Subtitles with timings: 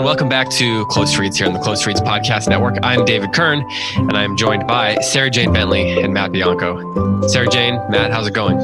[0.00, 2.78] and welcome back to Close Reads here on the Close Reads Podcast Network.
[2.82, 3.62] I'm David Kern
[3.96, 7.28] and I'm joined by Sarah Jane Bentley and Matt Bianco.
[7.28, 8.56] Sarah Jane, Matt, how's it going?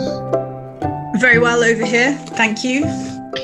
[1.20, 2.14] Very well over here.
[2.14, 2.86] Thank you.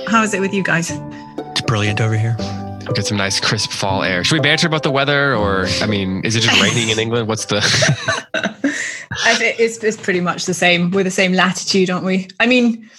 [0.08, 0.90] How is it with you guys?
[1.36, 2.34] It's brilliant over here.
[2.38, 4.24] We'll get some nice crisp fall air.
[4.24, 7.28] Should we banter about the weather, or I mean, is it just raining in England?
[7.28, 7.60] What's the?
[9.24, 10.90] It's, it's pretty much the same.
[10.90, 12.28] We're the same latitude, aren't we?
[12.40, 12.90] I mean,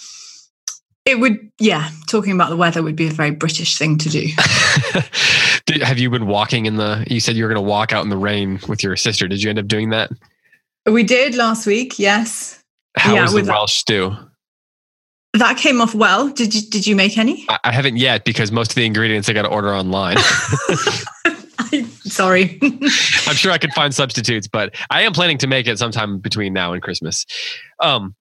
[1.06, 1.90] it would, yeah.
[2.08, 4.26] Talking about the weather would be a very British thing to do.
[5.66, 7.04] Did, have you been walking in the?
[7.08, 9.28] You said you were going to walk out in the rain with your sister.
[9.28, 10.10] Did you end up doing that?
[10.86, 11.98] We did last week.
[11.98, 12.62] Yes.
[12.96, 14.14] How Yeah, was the Welsh stew?
[15.32, 16.28] That came off well.
[16.28, 17.44] Did you Did you make any?
[17.48, 20.16] I, I haven't yet because most of the ingredients I got to order online.
[22.04, 22.58] Sorry.
[22.62, 26.52] I'm sure I could find substitutes, but I am planning to make it sometime between
[26.52, 27.26] now and Christmas.
[27.80, 28.14] Um,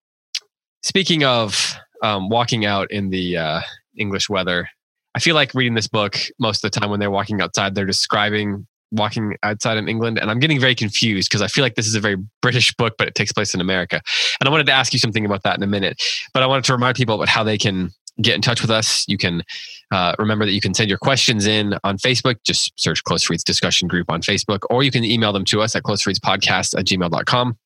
[0.81, 3.61] speaking of um, walking out in the uh,
[3.97, 4.69] English weather,
[5.15, 7.85] I feel like reading this book most of the time when they're walking outside, they're
[7.85, 11.87] describing walking outside in England, and I'm getting very confused because I feel like this
[11.87, 14.01] is a very British book, but it takes place in America.
[14.39, 16.01] And I wanted to ask you something about that in a minute,
[16.33, 19.05] but I wanted to remind people about how they can get in touch with us.
[19.07, 19.43] You can
[19.91, 22.35] uh, remember that you can send your questions in on Facebook.
[22.45, 25.75] Just search Close Reads Discussion Group on Facebook, or you can email them to us
[25.75, 27.57] at closereadspodcast at gmail.com.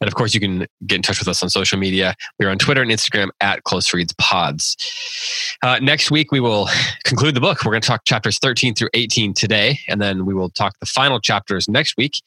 [0.00, 2.14] And of course, you can get in touch with us on social media.
[2.38, 4.76] We're on Twitter and Instagram at Close Reads Pods.
[5.62, 6.68] Uh, next week, we will
[7.04, 7.64] conclude the book.
[7.64, 10.86] We're going to talk chapters 13 through 18 today, and then we will talk the
[10.86, 12.22] final chapters next week,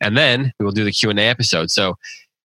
[0.00, 1.70] and then we will do the Q and A episode.
[1.70, 1.96] So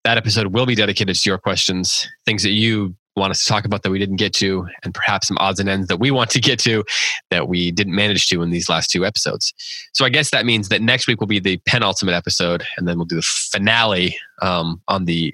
[0.03, 3.65] that episode will be dedicated to your questions, things that you want us to talk
[3.65, 6.29] about that we didn't get to, and perhaps some odds and ends that we want
[6.31, 6.83] to get to
[7.31, 9.53] that we didn't manage to in these last two episodes.
[9.93, 12.97] So I guess that means that next week will be the penultimate episode, and then
[12.97, 15.33] we'll do the finale um, on the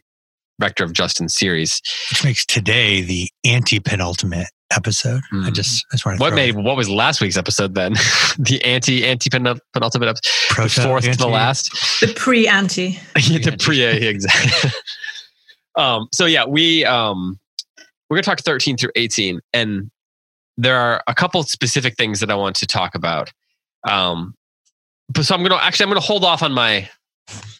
[0.60, 1.82] Rector of Justin series.
[2.12, 5.22] which makes today the anti-penultimate episode.
[5.32, 5.54] I Mm.
[5.54, 7.94] just, I just want to What throw made what was last week's episode then?
[8.40, 11.72] the anti anti penultimate episode, the Proto- fourth to the last.
[12.00, 13.00] the pre anti.
[13.20, 14.70] Yeah, the pre yeah, exactly.
[15.76, 17.40] um, so yeah, we um,
[18.12, 19.90] we're gonna talk thirteen through eighteen, and
[20.58, 23.32] there are a couple specific things that I want to talk about.
[23.90, 24.36] Um,
[25.10, 26.90] but so I'm gonna actually I'm gonna hold off on my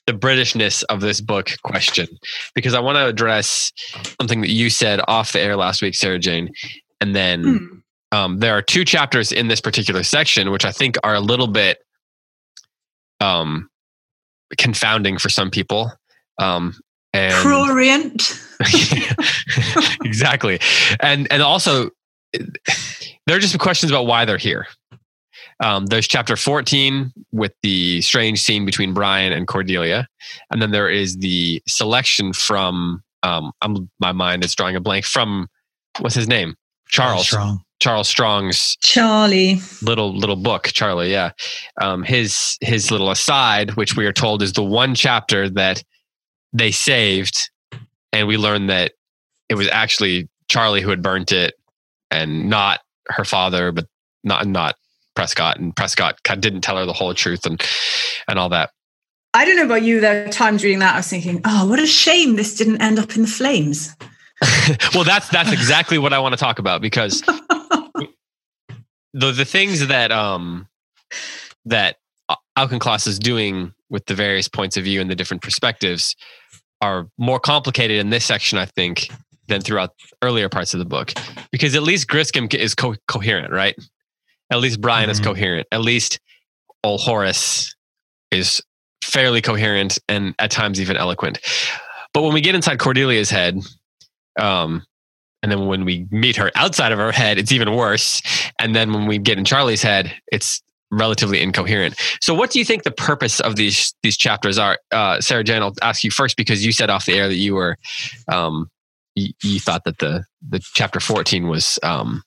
[0.08, 2.08] the Britishness of this book question
[2.54, 3.72] because I want to address
[4.20, 6.52] something that you said off the air last week, Sarah Jane,
[7.00, 7.66] and then Hmm.
[8.12, 11.48] um, there are two chapters in this particular section which I think are a little
[11.48, 11.78] bit
[13.22, 13.70] um,
[14.58, 15.94] confounding for some people.
[16.40, 16.76] Um,
[17.14, 18.51] and Prurient.
[20.04, 20.60] exactly,
[21.00, 21.90] and and also
[22.34, 24.68] there are just some questions about why they're here.
[25.60, 30.08] Um, there's chapter 14 with the strange scene between Brian and Cordelia,
[30.50, 35.06] and then there is the selection from um, I'm, my mind is drawing a blank
[35.06, 35.48] from
[36.00, 36.56] what's his name
[36.88, 37.64] Charles Strong.
[37.80, 39.60] Charles Strong's Charlie.
[39.82, 41.32] little little book charlie yeah
[41.82, 45.84] um his his little aside which we are told is the one chapter that
[46.54, 47.51] they saved
[48.14, 48.94] and we learned that
[49.50, 51.56] it was actually charlie who had burnt it
[52.10, 53.88] and not her father but
[54.24, 54.76] not not
[55.16, 57.62] prescott and prescott didn't tell her the whole truth and
[58.28, 58.72] and all that
[59.34, 60.02] I don't know about you.
[60.02, 63.00] There are times reading that I was thinking, oh, what a shame this didn't end
[63.00, 63.96] up in the flames.
[64.94, 67.22] well that's that's exactly what i want to talk about because
[69.14, 70.68] the the things that um
[71.66, 71.98] that
[72.58, 76.16] Auchincloss is doing with the various points of view and the different perspectives
[76.82, 79.10] are more complicated in this section, I think,
[79.48, 81.14] than throughout earlier parts of the book.
[81.52, 83.76] Because at least Griscam is co- coherent, right?
[84.52, 85.26] At least Brian is Mhm.
[85.26, 85.68] coherent.
[85.72, 86.20] At least
[86.84, 87.76] old Horace
[88.32, 88.62] is
[89.04, 91.40] fairly coherent and at times even eloquent.
[92.14, 93.60] But when we get inside Cordelia's head,
[94.40, 94.86] um,
[95.44, 98.22] and then when we meet her outside of her head, it's even worse.
[98.60, 100.62] And then when we get in Charlie's head, it's
[100.92, 101.96] relatively incoherent.
[102.22, 104.78] So, what do you think the purpose of these these chapters are?
[104.92, 107.56] Uh, Sarah Jane, I'll ask you first because you said off the air that you
[107.56, 107.78] were,
[108.28, 108.70] um,
[109.16, 112.22] you, you thought that the the chapter fourteen was, um,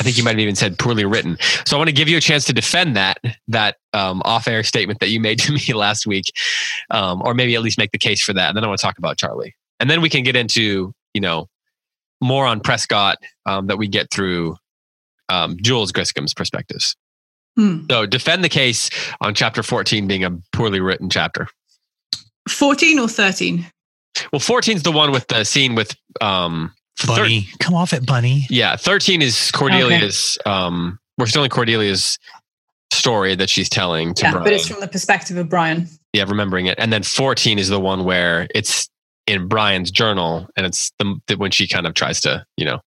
[0.00, 1.38] I think you might have even said poorly written.
[1.64, 3.18] So, I want to give you a chance to defend that
[3.48, 6.32] that um, off air statement that you made to me last week,
[6.90, 8.48] um, or maybe at least make the case for that.
[8.48, 11.20] And then I want to talk about Charlie, and then we can get into you
[11.20, 11.48] know
[12.20, 14.56] more on Prescott um, that we get through
[15.28, 16.96] um, Jules Griscam's perspectives.
[17.58, 17.86] Hmm.
[17.90, 18.88] So defend the case
[19.20, 21.48] on chapter 14 being a poorly written chapter.
[22.48, 23.66] 14 or 13?
[24.32, 27.48] Well, 14 is the one with the scene with um thir- Bunny.
[27.58, 28.46] Come off it, Bunny.
[28.48, 32.16] yeah, 13 is Cordelia's um we're still in Cordelia's
[32.92, 34.44] story that she's telling to Yeah, Brian.
[34.44, 35.88] but it's from the perspective of Brian.
[36.12, 36.78] yeah, remembering it.
[36.78, 38.88] And then 14 is the one where it's
[39.26, 42.80] in Brian's journal and it's the, the when she kind of tries to, you know,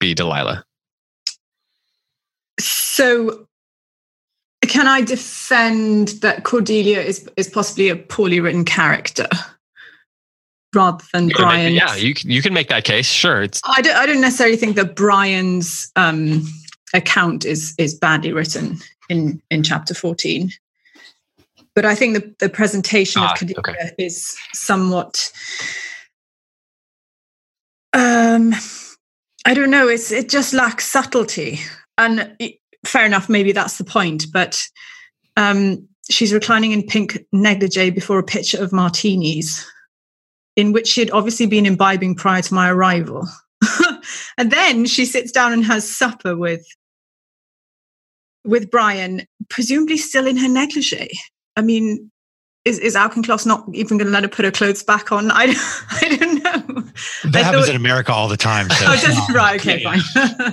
[0.00, 0.64] be Delilah.
[2.58, 3.46] So,
[4.68, 9.26] can I defend that Cordelia is is possibly a poorly written character
[10.74, 11.72] rather than Brian?
[11.72, 13.06] yeah, you can- you can make that case.
[13.06, 13.96] Sure, it's I don't.
[13.96, 16.46] I don't necessarily think that Brian's um,
[16.94, 18.78] account is is badly written
[19.08, 20.52] in in chapter fourteen,
[21.74, 23.90] but I think the the presentation Ah, of Cordelia okay.
[23.98, 25.32] is somewhat.
[27.92, 28.54] Um,
[29.46, 29.88] I don't know.
[29.88, 31.60] It's it just lacks subtlety,
[31.98, 33.28] and it- fair enough.
[33.28, 34.62] Maybe that's the point, but.
[35.36, 39.64] Um, she's reclining in pink negligee before a pitcher of martinis,
[40.56, 43.26] in which she had obviously been imbibing prior to my arrival.
[44.38, 46.66] and then she sits down and has supper with
[48.44, 51.10] with Brian, presumably still in her negligee.
[51.56, 52.10] I mean,
[52.64, 55.30] is is Auchincloss not even going to let her put her clothes back on?
[55.30, 55.44] I
[56.02, 56.82] I don't know.
[57.30, 58.68] That I happens thought- in America all the time.
[58.70, 59.32] So Oh, does it?
[59.34, 59.58] right?
[59.60, 60.00] Okay, fine.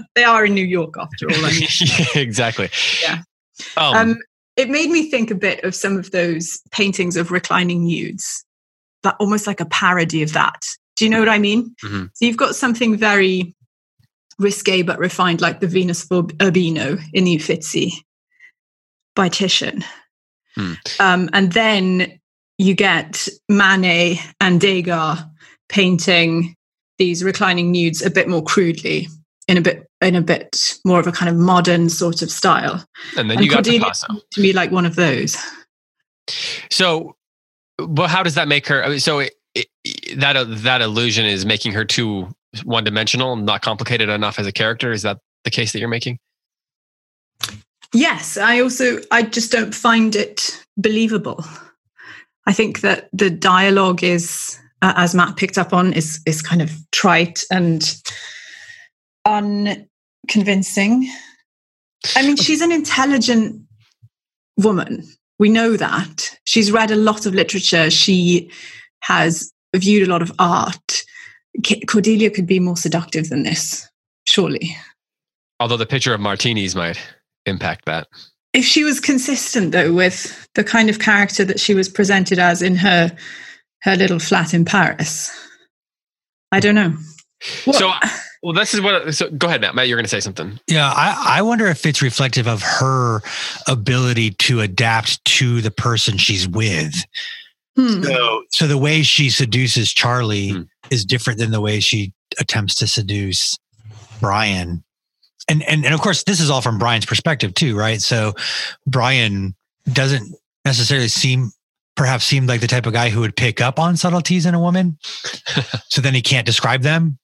[0.16, 1.46] they are in New York after all.
[1.46, 1.68] I mean.
[1.82, 2.70] yeah, exactly.
[3.04, 3.22] Yeah.
[3.76, 4.18] Um, Um,
[4.56, 8.44] it made me think a bit of some of those paintings of reclining nudes,
[9.04, 10.62] that almost like a parody of that.
[10.96, 11.76] Do you know what I mean?
[11.84, 12.10] Mhm.
[12.16, 13.54] So you've got something very
[14.40, 17.92] risque but refined, like the Venus of Urbino in the Uffizi
[19.16, 19.84] by Titian.
[20.58, 20.74] Hmm.
[21.00, 22.20] Um, and then
[22.58, 25.24] you get Manet and Degas
[25.70, 26.56] painting
[26.98, 29.08] these reclining nudes a bit more crudely
[29.48, 32.84] in a bit in a bit more of a kind of modern sort of style
[33.16, 34.08] and then and you got Cordelia Picasso.
[34.32, 35.38] to be like one of those.
[36.70, 37.16] So,
[37.78, 38.84] but how does that make her?
[38.84, 39.68] I mean, so it, it,
[40.18, 42.28] that that illusion is making her too
[42.64, 44.92] one dimensional, not complicated enough as a character.
[44.92, 46.20] Is that the case that you're making?
[47.94, 51.44] Yes, I also I just don't find it believable.
[52.46, 56.62] I think that the dialogue is, uh, as Matt picked up on, is is kind
[56.62, 57.84] of trite and
[59.26, 61.10] unconvincing.
[62.16, 63.62] I mean, she's an intelligent
[64.58, 65.04] woman.
[65.40, 67.90] We know that she's read a lot of literature.
[67.90, 68.50] She
[69.02, 71.04] has viewed a lot of art.
[71.88, 73.88] Cordelia could be more seductive than this,
[74.26, 74.76] surely.
[75.60, 77.00] Although the picture of martinis might
[77.48, 78.08] impact that.
[78.54, 82.62] if she was consistent though with the kind of character that she was presented as
[82.62, 83.16] in her
[83.82, 85.32] her little flat in Paris,
[86.52, 86.96] I don't know.
[87.72, 87.92] So,
[88.42, 89.14] well, this is what.
[89.14, 89.76] So, go ahead, Matt.
[89.76, 90.60] Matt, you're going to say something.
[90.68, 93.22] Yeah, I, I wonder if it's reflective of her
[93.68, 96.96] ability to adapt to the person she's with.
[97.76, 98.02] Hmm.
[98.02, 100.62] So, so the way she seduces Charlie Hmm.
[100.90, 103.56] is different than the way she attempts to seduce
[104.20, 104.84] Brian.
[105.50, 108.02] And, and and of course, this is all from Brian's perspective too, right?
[108.02, 108.34] So,
[108.86, 109.56] Brian
[109.92, 110.36] doesn't
[110.66, 111.52] necessarily seem,
[111.96, 114.60] perhaps, seem like the type of guy who would pick up on subtleties in a
[114.60, 114.98] woman.
[115.90, 117.18] so then he can't describe them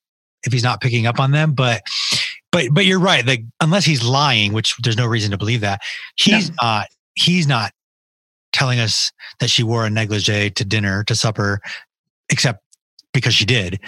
[0.46, 1.54] if he's not picking up on them.
[1.54, 1.82] But
[2.52, 3.26] but but you're right.
[3.26, 5.82] Like unless he's lying, which there's no reason to believe that
[6.16, 6.88] he's not.
[7.16, 7.74] He's not
[8.54, 11.60] telling us that she wore a negligee to dinner to supper,
[12.30, 12.64] except
[13.14, 13.80] because she did.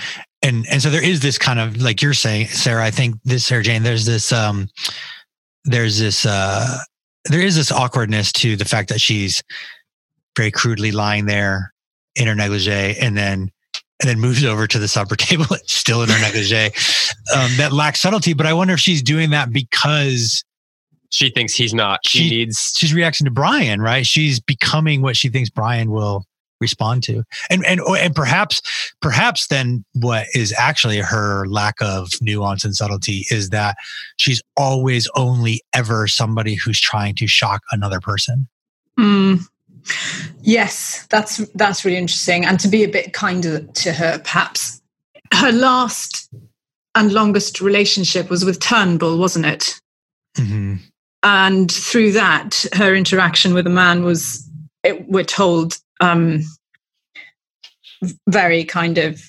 [0.45, 2.85] And and so there is this kind of like you're saying, Sarah.
[2.85, 3.83] I think this Sarah Jane.
[3.83, 4.67] There's this um,
[5.63, 6.77] there's this uh,
[7.25, 9.41] there is this awkwardness to the fact that she's
[10.37, 11.73] very crudely lying there
[12.15, 13.49] in her negligee, and then
[14.01, 16.69] and then moves over to the supper table, still in her negligee.
[17.35, 18.33] Um, that lacks subtlety.
[18.33, 20.43] But I wonder if she's doing that because
[21.11, 22.01] She thinks he's not.
[22.05, 22.73] She, She- needs.
[22.77, 24.05] she's reacting to Brian, right?
[24.05, 26.25] She's becoming what she thinks Brian will
[26.59, 27.23] respond to.
[27.49, 28.61] And and and perhaps
[29.01, 33.75] perhaps then what is actually her lack of nuance and subtlety is that
[34.17, 38.47] she's always only ever somebody who's trying to shock another person.
[38.97, 39.35] Hmm.
[40.41, 42.45] Yes, that's that's really interesting.
[42.45, 44.81] And to be a bit kinder to her, perhaps
[45.33, 46.29] her last
[46.95, 49.79] and longest relationship was with Turnbull, wasn't it?
[50.37, 50.75] Mm-hmm.
[51.23, 54.45] and through that her interaction with a man was
[54.83, 56.41] it, we're told um
[58.29, 59.21] very kind of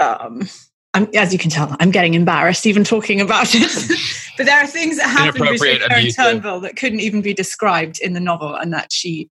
[0.00, 0.48] um
[0.92, 3.90] I'm, as you can tell i'm getting embarrassed even talking about it
[4.36, 7.34] but there are things that happened between Inappropriate, her and turnbull that couldn't even be
[7.34, 9.28] described in the novel and that she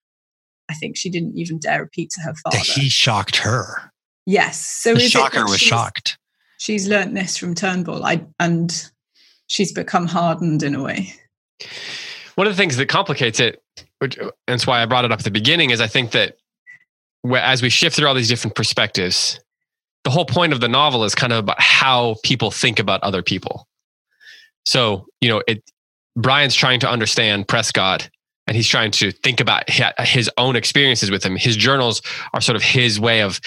[0.70, 3.92] i think she didn't even dare repeat to her father That he shocked her.
[4.26, 6.18] yes so The is it shocker was she's- shocked.
[6.58, 8.90] she's learnt this from Turnbull, I, and
[9.48, 11.14] she's become hardened in a way.
[12.36, 13.62] One of the things that complicates it,
[14.00, 16.38] which, and that's why I brought it up at the beginning, is I think that
[17.36, 19.40] as we shift through all these different perspectives,
[20.04, 23.22] the whole point of the novel is kind of about how people think about other
[23.22, 23.68] people.
[24.66, 25.64] So, you know, it
[26.16, 28.10] Brian's trying to understand Prescott
[28.48, 31.36] and he's trying to think about his own experiences with him.
[31.36, 32.02] His journals
[32.34, 33.40] are sort of his way of,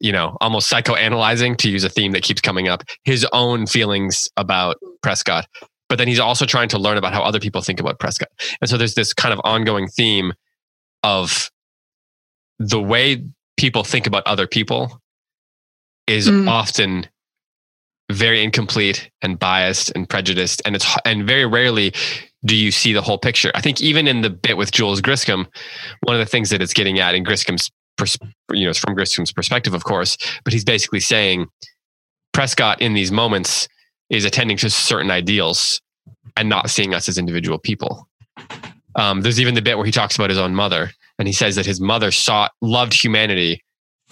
[0.00, 4.28] you know, almost psychoanalyzing to use a theme that keeps coming up, his own feelings
[4.36, 5.46] about Prescott.
[5.88, 8.30] But then he's also trying to learn about how other people think about Prescott.
[8.60, 10.32] And so there's this kind of ongoing theme
[11.02, 11.50] of
[12.68, 13.24] the way
[13.56, 15.00] people think about other people
[16.06, 16.48] is mm.
[16.48, 17.06] often
[18.10, 20.60] very incomplete and biased and prejudiced.
[20.64, 21.92] And it's and very rarely
[22.44, 23.50] do you see the whole picture.
[23.54, 25.46] I think even in the bit with jules griscam
[26.02, 28.18] one of the things that it's getting at in griscam's pers-
[28.52, 31.48] you know it's from griscam's perspective of course but he's basically saying
[32.34, 33.66] prescott in these moments
[34.10, 35.80] is attending to certain ideals
[36.36, 38.08] and not seeing us as individual people.
[38.96, 41.56] Um, there's even the bit where he talks about his own mother and he says
[41.56, 43.62] that his mother sought loved humanity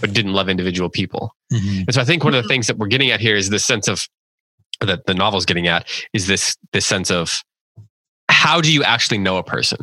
[0.00, 1.34] but didn't love individual people.
[1.52, 1.82] Mm-hmm.
[1.86, 3.64] And so I think one of the things that we're getting at here is this
[3.64, 4.06] sense of
[4.80, 7.42] that the novel's getting at is this this sense of
[8.28, 9.78] how do you actually know a person?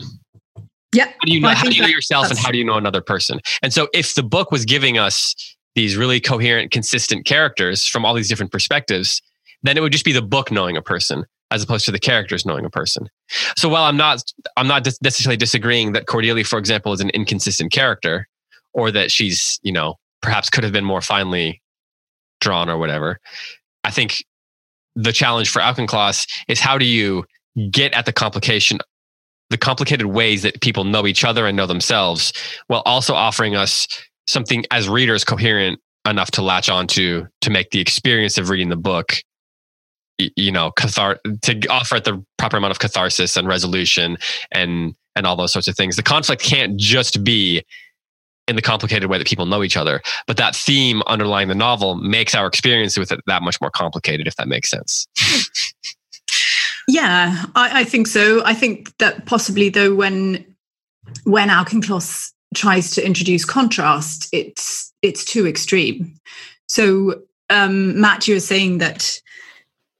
[0.94, 1.06] Yeah.
[1.06, 2.78] How do you know, well, how do you know yourself and how do you know
[2.78, 3.40] another person?
[3.62, 5.36] And so if the book was giving us
[5.76, 9.22] these really coherent, consistent characters from all these different perspectives,
[9.62, 12.46] then it would just be the book knowing a person as opposed to the characters
[12.46, 13.10] knowing a person.
[13.58, 14.24] So while I'm not
[14.58, 18.28] I'm not necessarily disagreeing that Cordelia, for example, is an inconsistent character,
[18.74, 21.62] or that she's you know perhaps could have been more finely
[22.42, 23.20] drawn or whatever.
[23.84, 24.24] I think
[24.96, 27.26] the challenge for Auchincloss is how do you
[27.72, 28.80] get at the complication,
[29.50, 32.34] the complicated ways that people know each other and know themselves,
[32.68, 33.88] while also offering us
[34.28, 38.76] something as readers coherent enough to latch onto to make the experience of reading the
[38.76, 39.18] book
[40.36, 44.18] you know cathar to offer it the proper amount of catharsis and resolution
[44.52, 47.64] and and all those sorts of things the conflict can't just be
[48.50, 50.02] in the complicated way that people know each other.
[50.26, 54.28] But that theme underlying the novel makes our experience with it that much more complicated,
[54.28, 55.08] if that makes sense.
[56.88, 58.44] yeah, I, I think so.
[58.44, 60.44] I think that possibly though, when
[61.24, 66.16] when Auchincloss tries to introduce contrast, it's it's too extreme.
[66.68, 67.22] So
[67.52, 69.22] um, Matt, you were saying that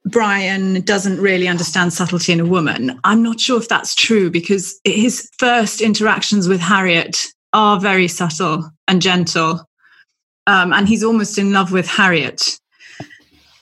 [0.06, 2.98] Brian doesn't really understand subtlety in a woman.
[3.04, 8.70] I'm not sure if that's true because his first interactions with Harriet are very subtle
[8.88, 9.68] and gentle.
[10.46, 12.58] Um, and he's almost in love with Harriet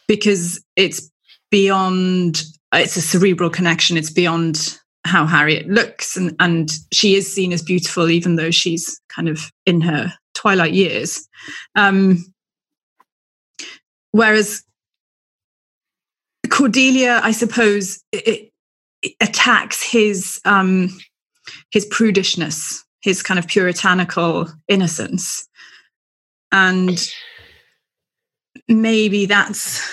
[0.06, 1.10] because it's
[1.50, 2.42] beyond,
[2.72, 3.96] it's a cerebral connection.
[3.96, 6.16] It's beyond how Harriet looks.
[6.16, 10.72] And, and she is seen as beautiful, even though she's kind of in her twilight
[10.72, 11.26] years.
[11.74, 12.24] Um,
[14.12, 14.62] whereas
[16.58, 18.50] Cordelia, I suppose, it,
[19.02, 20.98] it attacks his um,
[21.70, 25.48] his prudishness his kind of puritanical innocence.
[26.52, 27.10] And
[28.68, 29.86] maybe that's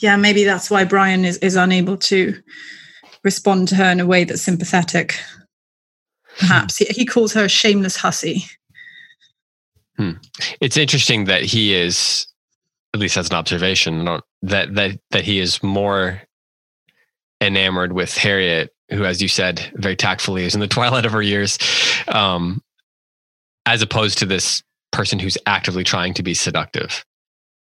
[0.00, 2.40] yeah, maybe that's why Brian is, is unable to
[3.24, 5.18] respond to her in a way that's sympathetic.
[6.38, 8.44] Perhaps he, he calls her a shameless hussy.
[9.96, 10.12] Hmm.
[10.60, 12.26] It's interesting that he is,
[12.96, 14.04] at least as an observation,
[14.42, 16.22] that that that he is more
[17.40, 21.22] enamored with Harriet who, as you said very tactfully, is in the twilight of her
[21.22, 21.58] years,
[22.08, 22.62] um,
[23.66, 24.62] as opposed to this
[24.92, 27.04] person who's actively trying to be seductive.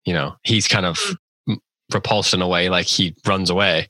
[0.04, 0.98] You know, he's kind of
[1.46, 1.54] hmm.
[1.92, 3.88] repulsed in a way, like he runs away.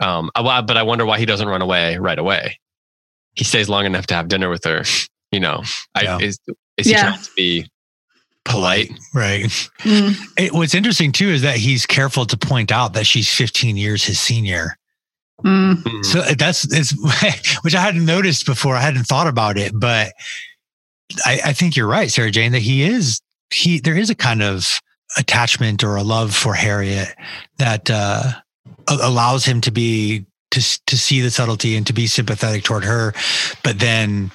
[0.00, 2.58] Um, but I wonder why he doesn't run away right away.
[3.34, 4.84] He stays long enough to have dinner with her.
[5.34, 5.62] You know,
[5.98, 6.18] yeah.
[6.18, 6.38] I, is,
[6.76, 7.04] is he yeah.
[7.04, 7.66] trying to be
[8.44, 8.90] polite.
[9.14, 9.44] Right.
[9.80, 10.16] Mm.
[10.38, 14.04] It, what's interesting too is that he's careful to point out that she's 15 years
[14.04, 14.76] his senior.
[15.44, 16.04] Mm.
[16.04, 16.92] So uh, that's it's
[17.62, 18.76] which I hadn't noticed before.
[18.76, 20.12] I hadn't thought about it, but
[21.24, 23.20] I, I think you're right, Sarah Jane, that he is
[23.50, 24.80] he there is a kind of
[25.16, 27.08] attachment or a love for Harriet
[27.58, 28.32] that uh,
[28.88, 33.12] allows him to be to to see the subtlety and to be sympathetic toward her,
[33.64, 34.30] but then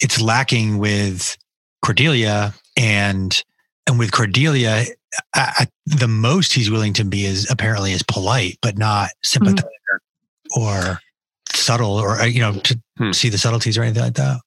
[0.00, 1.36] it's lacking with
[1.82, 3.42] Cordelia and
[3.86, 4.84] and with Cordelia,
[5.34, 9.64] I, I, the most he's willing to be is apparently is polite, but not sympathetic.
[9.64, 9.98] Mm
[10.56, 11.00] or
[11.50, 13.12] subtle or uh, you know to hmm.
[13.12, 14.40] see the subtleties or anything like that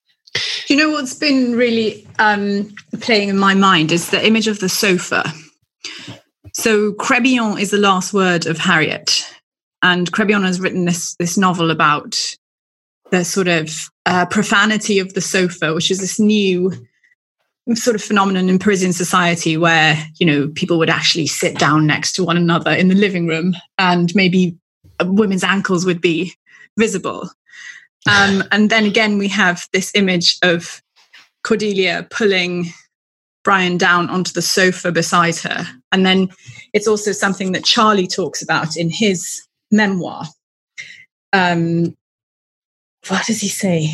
[0.68, 4.70] you know what's been really um, playing in my mind is the image of the
[4.70, 5.24] sofa
[6.54, 9.26] so Crébillon is the last word of Harriet
[9.82, 12.18] and Crébillon has written this this novel about
[13.10, 16.72] the sort of uh, profanity of the sofa which is this new
[17.74, 22.13] sort of phenomenon in Parisian society where you know people would actually sit down next
[22.13, 24.58] to one another in the living room, and maybe
[25.03, 26.34] women's ankles would be
[26.77, 27.30] visible.
[28.10, 30.82] Um, and then again, we have this image of
[31.44, 32.72] Cordelia pulling
[33.44, 35.65] Brian down onto the sofa beside her.
[35.91, 36.30] And then
[36.74, 39.41] it's also something that Charlie talks about in his
[39.72, 40.25] memoir.
[41.34, 41.96] Um,
[43.08, 43.89] what does he say?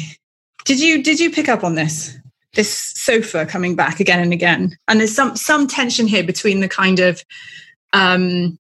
[0.65, 2.17] Did you did you pick up on this?
[2.53, 2.71] This
[3.07, 6.99] sofa coming back again and again, and there's some some tension here between the kind
[6.99, 7.23] of
[7.93, 8.59] um,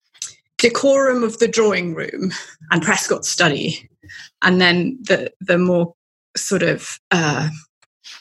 [0.58, 2.32] decorum of the drawing room
[2.72, 3.90] and Prescott's study,
[4.42, 5.94] and then the the more
[6.38, 7.50] sort of uh,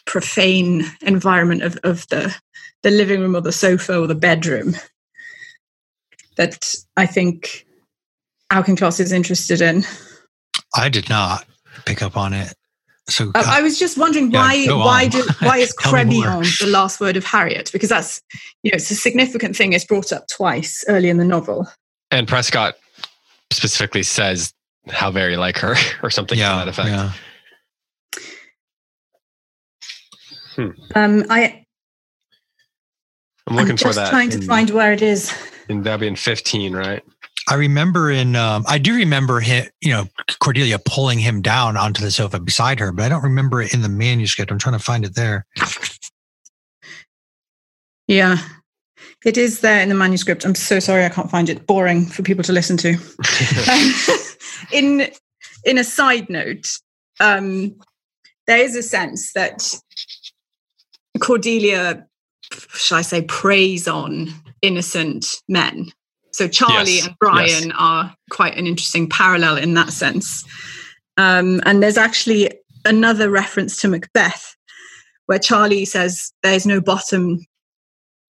[0.06, 2.34] profane environment of, of the
[2.82, 4.75] the living room or the sofa or the bedroom
[6.37, 7.64] that I think
[8.50, 9.84] Auchincloss is interested in.
[10.75, 11.46] I did not
[11.84, 12.54] pick up on it.
[13.09, 15.11] So uh, I was just wondering Yeah, why go why on.
[15.11, 16.27] do why is Tell me more.
[16.43, 17.71] Crébillon the last word of Harriet?
[17.73, 18.21] Because that's
[18.62, 19.73] you know it's a significant thing.
[19.73, 21.67] It's brought up twice early in the novel.
[22.11, 22.77] And Prescott
[23.50, 24.53] specifically says
[24.88, 26.88] how very like her or something to that effect.
[26.88, 27.12] yeah.
[30.95, 31.65] Um, I
[33.47, 34.11] I'm looking I'm for that.
[34.11, 35.33] trying to in- find where it is.
[35.69, 37.03] in that'd be in 15, right?
[37.50, 40.07] I remember in um, I do remember him, you know,
[40.38, 43.83] Cordelia pulling him down onto the sofa beside her, but I don't remember it in
[43.83, 44.50] the manuscript.
[44.50, 45.47] I'm trying to find it there.
[48.07, 48.38] Yeah,
[49.25, 50.45] it is there in the manuscript.
[50.45, 51.67] I'm so sorry I can't find it.
[51.67, 52.97] Boring for people to listen to.
[53.71, 53.95] Um,
[54.73, 55.11] in
[55.64, 56.67] in a side note,
[57.21, 57.75] um,
[58.47, 59.75] there is a sense that
[61.21, 62.07] Cordelia,
[62.75, 64.28] shall I say, preys on
[64.62, 65.93] innocent men.
[66.38, 70.45] So Charlie Yes, and Brian are quite an interesting parallel in that sense.
[71.16, 72.49] Um, and there's actually
[72.85, 74.54] another reference to Macbeth,
[75.26, 77.45] where Charlie says, "There's no bottom."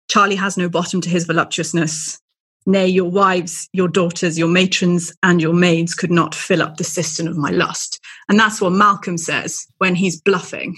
[0.09, 2.19] Charlie has no bottom to his voluptuousness.
[2.65, 6.83] Nay, your wives, your daughters, your matrons, and your maids could not fill up the
[6.83, 7.99] cistern of my lust.
[8.27, 10.75] And that's what Malcolm says when he's bluffing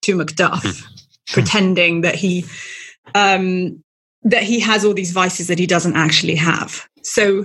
[0.00, 0.82] to Macduff,
[1.26, 2.46] pretending that he
[3.14, 3.84] um,
[4.24, 6.86] that he has all these vices that he doesn't actually have.
[7.02, 7.44] So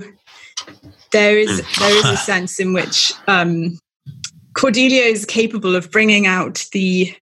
[1.12, 3.78] there is there is a sense in which um,
[4.54, 7.14] Cordelia is capable of bringing out the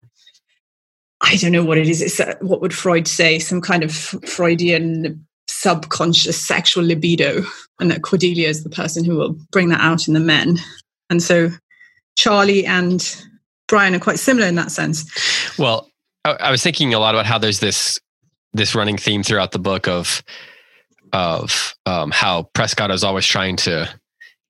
[1.22, 2.02] I don't know what it is.
[2.02, 3.38] It's uh, what would Freud say?
[3.38, 7.42] Some kind of Freudian subconscious sexual libido,
[7.80, 10.58] and that Cordelia is the person who will bring that out in the men.
[11.08, 11.50] And so
[12.16, 13.16] Charlie and
[13.68, 15.04] Brian are quite similar in that sense.
[15.58, 15.88] Well,
[16.24, 17.98] I, I was thinking a lot about how there's this
[18.56, 20.22] this running theme throughout the book of
[21.12, 23.88] of um, how Prescott is always trying to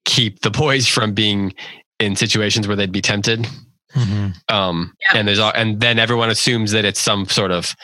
[0.05, 1.55] keep the boys from being
[2.01, 3.47] in situations where they'd be tempted.
[3.95, 4.35] Mhm.
[4.53, 5.19] Um, Yeah.
[5.19, 7.75] and there's all, and then everyone assumes that it's some sort of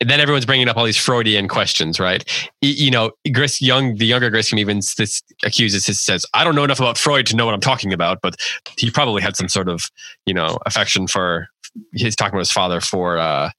[0.00, 2.24] then everyone's bringing up all these Freudian questions, right?
[2.62, 6.54] Y- You know, Gris young the younger Griscam even s- accuses his says I don't
[6.56, 8.34] know enough about Freud to know what I'm talking about, but
[8.78, 9.84] he probably had some sort of
[10.26, 11.48] you know affection for
[11.94, 13.50] he's talking about his father for uh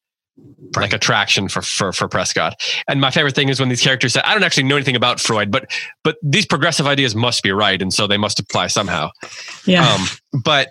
[0.76, 2.56] like attraction for, for for Prescott.
[2.88, 5.19] And my favorite thing is when these characters say, I don't actually know anything about
[5.19, 5.71] Freud, but
[6.04, 9.10] but these progressive ideas must be right, and so they must apply somehow.
[9.65, 9.88] Yeah.
[9.88, 10.69] Um, but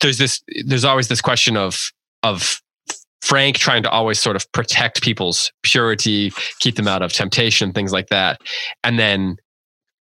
[0.00, 1.92] there's this there's always this question of
[2.22, 2.60] of
[3.20, 7.92] Frank trying to always sort of protect people's purity, keep them out of temptation, things
[7.92, 8.40] like that.
[8.82, 9.36] And then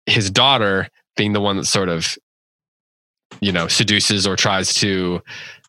[0.06, 2.18] his daughter being the one that sort of,
[3.40, 5.22] you know, seduces or tries to,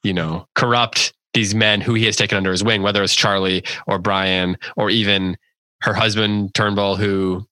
[0.02, 3.62] you know, corrupt these men who he has taken under his wing, whether it's Charlie
[3.86, 5.36] or Brian or even
[5.82, 7.46] her husband Turnbull, who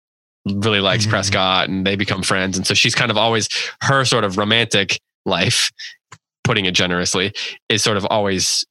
[0.46, 1.10] really likes Mhm.
[1.10, 2.56] Prescott and they become friends.
[2.56, 3.46] And so she's kind of always
[3.82, 5.70] her sort of romantic life,
[6.44, 7.32] putting it generously,
[7.68, 8.64] is sort of always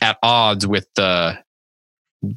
[0.00, 1.38] at odds with the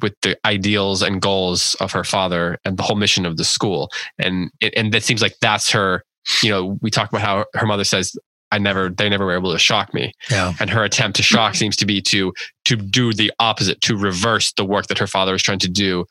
[0.02, 3.90] with the ideals and goals of her father and the whole mission of the school.
[4.18, 6.02] And it, and that seems like that's her,
[6.42, 8.14] you know, we talk about how her mother says,
[8.50, 10.12] I never, they never were able to shock me.
[10.30, 10.54] Yeah.
[10.60, 12.32] And her attempt to shock seems to be to,
[12.64, 16.06] to do the opposite, to reverse the work that her father is trying to do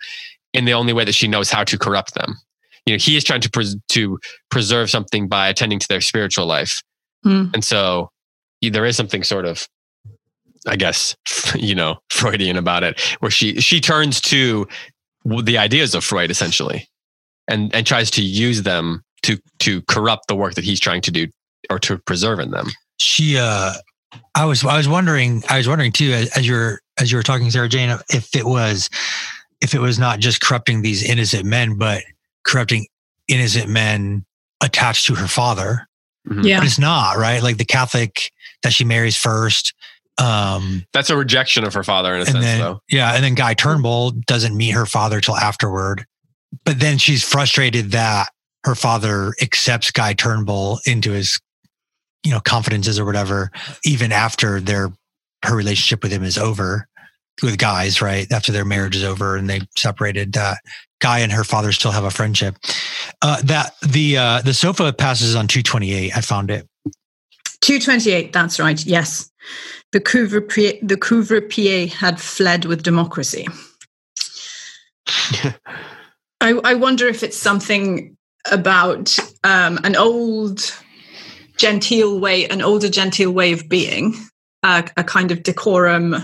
[0.54, 2.36] in the only way that she knows how to corrupt them.
[2.86, 4.20] You know, he is trying to, pres- to
[4.50, 6.82] preserve something by attending to their spiritual life.
[7.24, 7.46] Hmm.
[7.54, 8.12] And so
[8.62, 9.68] there is something sort of,
[10.68, 11.16] I guess,
[11.56, 14.68] you know, Freudian about it, where she she turns to
[15.26, 16.88] the ideas of Freud essentially,
[17.48, 21.12] and and tries to use them to to corrupt the work that he's trying to
[21.12, 21.28] do
[21.70, 22.68] or to preserve in them.
[23.00, 23.74] She uh
[24.36, 27.24] I was I was wondering I was wondering too as, as you're as you were
[27.24, 28.90] talking Sarah Jane if it was
[29.62, 32.04] if it was not just corrupting these innocent men but
[32.46, 32.88] corrupting
[33.28, 34.26] innocent men
[34.64, 35.88] attached to her father
[36.28, 36.44] Mhm.
[36.46, 36.60] yeah.
[36.60, 38.32] but it's not right like the catholic
[38.64, 39.74] that she marries first
[40.18, 42.82] Um, That's a rejection of her father in a and sense, then though.
[42.90, 46.06] yeah, and then Guy Turnbull doesn't meet her father till afterward.
[46.66, 48.30] But then she's frustrated that
[48.64, 51.40] her father accepts Guy Turnbull into his,
[52.28, 53.50] you know, confidences or whatever,
[53.86, 54.92] even after their
[55.46, 56.90] her relationship with him is over
[57.42, 58.30] with guys, right?
[58.32, 60.58] After their marriage is over and they separated, that
[61.00, 62.58] Guy and her father still have a friendship.
[63.22, 66.18] Uh, that the uh, the sofa passes on two twenty eight.
[66.18, 66.68] I found it.
[67.62, 69.32] 228, that's right, yes.
[69.92, 73.48] The couvre-pied, the couvre-pied had fled with democracy.
[76.40, 78.16] I, I wonder if it's something
[78.52, 80.72] about um, an old
[81.58, 84.16] genteel way, an older genteel way of being,
[84.64, 86.16] uh, a kind of decorum,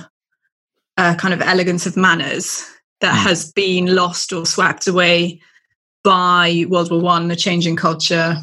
[0.98, 2.64] a kind of elegance of manners
[3.02, 3.24] that Mm.
[3.24, 5.42] has been lost or swept away
[6.04, 8.38] by World War One, the changing culture.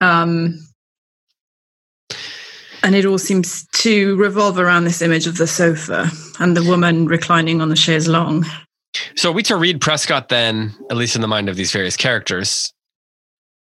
[0.00, 0.58] Um,
[2.82, 7.06] and it all seems to revolve around this image of the sofa and the woman
[7.06, 8.46] reclining on the chaise longue.
[9.16, 11.96] So are we to read Prescott then, at least in the mind of these various
[11.96, 12.72] characters,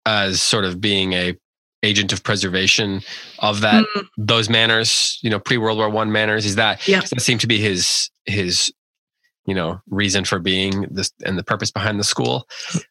[0.05, 1.37] as sort of being a
[1.83, 3.01] agent of preservation
[3.39, 6.45] of that Mm, those manners, you know, pre World War One manners?
[6.45, 7.01] Is that Yeah.
[7.01, 8.71] that seem to be his his
[9.45, 12.47] you know reason for being this and the purpose behind the school?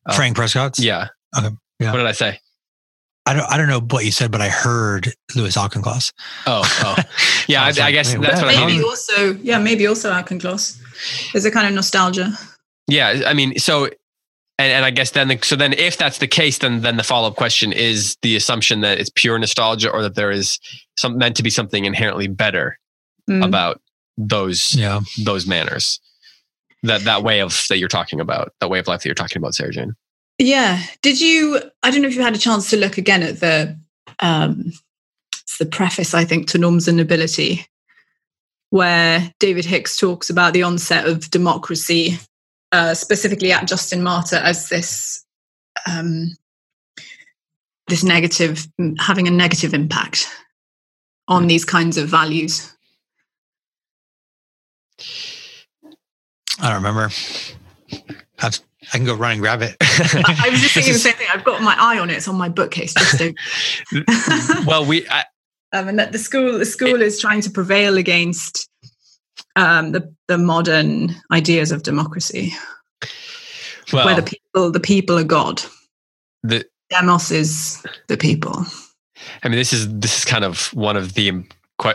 [0.07, 0.79] Uh, Frank Prescott's.
[0.81, 1.09] Yeah.
[1.37, 1.93] Okay, yeah.
[1.93, 2.41] What did I say?
[3.27, 6.13] I don't I don't know what you said, but I heard Louis Auchincloss.
[6.47, 6.97] Oh, oh.
[7.49, 8.47] Yeah, I, I like, guess wait, that's what?
[8.47, 8.85] what I maybe mean.
[8.85, 10.81] also, yeah, maybe also Auchincloss.
[11.33, 12.33] There's a kind of nostalgia.
[12.87, 13.89] Yeah, I mean, so
[14.61, 17.03] and, and I guess then the, so then if that's the case, then then the
[17.03, 20.59] follow up question is the assumption that it's pure nostalgia or that there is
[20.97, 22.79] some meant to be something inherently better
[23.29, 23.45] Mm.
[23.45, 23.81] about
[24.17, 25.01] those Yeah.
[25.25, 26.01] those manners.
[26.83, 29.39] That that way of that you're talking about, that way of life that you're talking
[29.41, 29.95] about, Sarah Jane.
[30.39, 30.83] Yeah.
[31.03, 31.61] Did you?
[31.83, 33.79] I don't know if you had a chance to look again at the
[34.21, 34.73] um,
[35.43, 37.67] it's the preface, I think, to Norms and Nobility,
[38.71, 42.19] where David Hicks talks about the onset of democracy,
[42.73, 45.25] uh, specifically at Justin Martyr, as this
[45.89, 46.37] um,
[47.89, 48.67] this negative,
[48.99, 50.29] having a negative impact
[51.29, 52.75] on these kinds of values.
[56.61, 57.11] I don't remember.
[58.39, 58.61] I've,
[58.93, 59.77] I can go run and grab it.
[59.81, 61.27] I, I was just thinking the same thing.
[61.33, 62.17] I've got my eye on it.
[62.17, 62.95] It's on my bookcase.
[62.95, 63.21] Just
[64.67, 65.25] well, we I,
[65.73, 68.70] um, and that the school the school is trying to prevail against
[69.57, 72.53] um, the the modern ideas of democracy,
[73.93, 75.63] well where the people the people are God.
[76.43, 78.65] the Demos is the people.
[79.45, 81.45] I mean, this is this is kind of one of the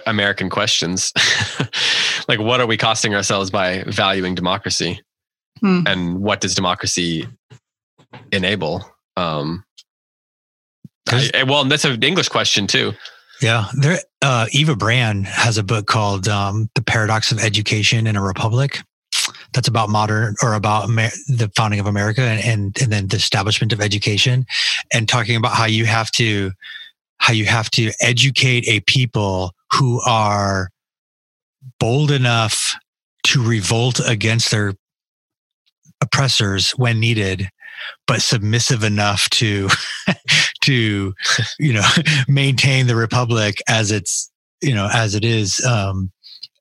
[0.07, 1.11] American questions.
[2.27, 5.01] like, what are we costing ourselves by valuing democracy,
[5.59, 5.81] Hmm.
[5.85, 7.27] and what does democracy
[8.31, 8.83] enable?
[9.17, 9.63] Um,
[11.09, 12.93] I, I- well, that's an English question too.
[13.41, 13.67] yeah.
[13.73, 18.23] There, uh, Eva Brann has a book called um, The Paradox of Education in a
[18.23, 18.79] Republic.
[19.53, 23.17] That's about modern or about Amer- the founding of America and, and and then the
[23.17, 24.45] establishment of education,
[24.91, 26.51] and talking about how you have to
[27.17, 30.69] how you have to educate a people who are
[31.79, 32.75] bold enough
[33.27, 34.73] to revolt against their
[36.01, 37.47] oppressors when needed,
[38.07, 39.69] but submissive enough to
[40.65, 41.13] to
[41.59, 41.87] you know
[42.27, 44.29] maintain the republic as it's
[44.61, 46.11] you know as it is um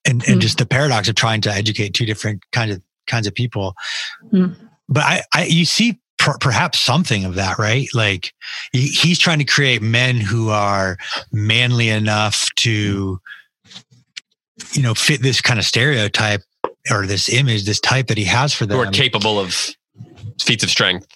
[0.07, 0.43] and and Mm.
[0.43, 3.75] just the paradox of trying to educate two different kinds of kinds of people
[4.33, 4.55] Mm.
[4.89, 8.33] but i i you see per, perhaps something of that right like
[8.73, 10.97] he, he's trying to create men who are
[11.33, 13.19] manly enough to
[14.73, 16.43] you know fit this kind of stereotype
[16.91, 19.55] or this image this type that he has for them Who are capable of
[20.43, 21.07] feats of strength.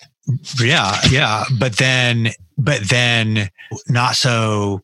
[0.61, 3.49] yeah yeah but then but then
[3.89, 4.83] not so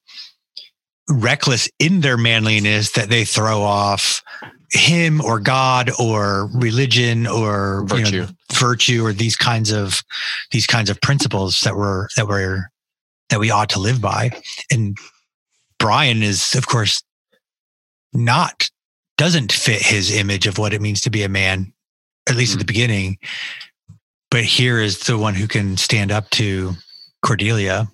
[1.10, 4.22] reckless in their manliness that they throw off
[4.70, 8.26] him or god or religion or you know, Virtue.
[8.52, 10.02] virtue or these kinds of
[10.50, 12.70] these kinds of principles that we're that we're
[13.28, 14.30] that we ought to live by.
[14.70, 14.96] And
[15.78, 17.02] brian is of course
[18.12, 18.70] not
[19.18, 21.72] doesn't fit his image of what it means to be a man
[22.28, 22.68] at least at the mm.
[22.68, 23.18] beginning.
[24.30, 26.74] But here is the one who can stand up to
[27.24, 27.88] cordelia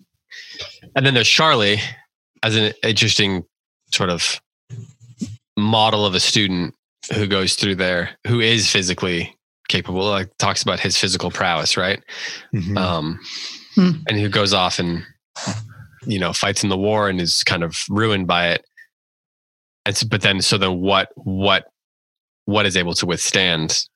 [0.96, 1.78] And then there's Charlie
[2.42, 3.44] as an interesting
[3.92, 4.40] sort of
[5.56, 6.74] model of a student
[7.14, 9.34] who goes through there, who is physically
[9.68, 12.02] capable, like talks about his physical prowess, right?
[12.54, 12.76] Mhm.
[12.78, 13.20] Um,
[13.76, 13.90] Hmm.
[14.08, 15.04] and who goes off and,
[16.06, 18.64] you know, fights in the war and is kind of ruined by it.
[19.86, 21.66] And so, but then, so then what, what,
[22.46, 23.86] what is able to withstand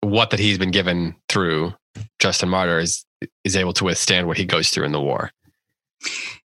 [0.00, 1.74] what that he's been given through
[2.20, 3.04] Justin Martyr is,
[3.44, 5.30] is able to withstand what he goes through in the war.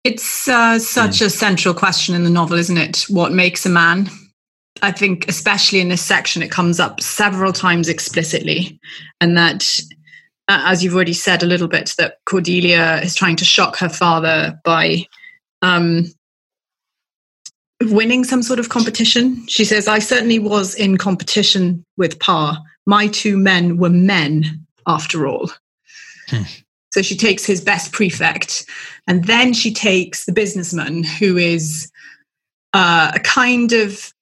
[0.04, 3.06] It's uh, such a central question in the novel, isn't it?
[3.08, 4.08] What makes a man?
[4.82, 8.78] I think, especially in this section, it comes up several times explicitly,
[9.20, 9.80] and that,
[10.48, 13.88] uh, as you've already said a little bit, that Cordelia is trying to shock her
[13.88, 15.06] father by
[15.62, 16.04] um,
[17.82, 19.46] winning some sort of competition.
[19.48, 22.62] She says, I certainly was in competition with Pa.
[22.86, 25.50] My two men were men, after all.
[26.28, 26.42] Hmm.
[26.90, 28.64] So she takes his best prefect,
[29.06, 31.90] and then she takes the businessman who is
[32.72, 34.12] uh, a kind of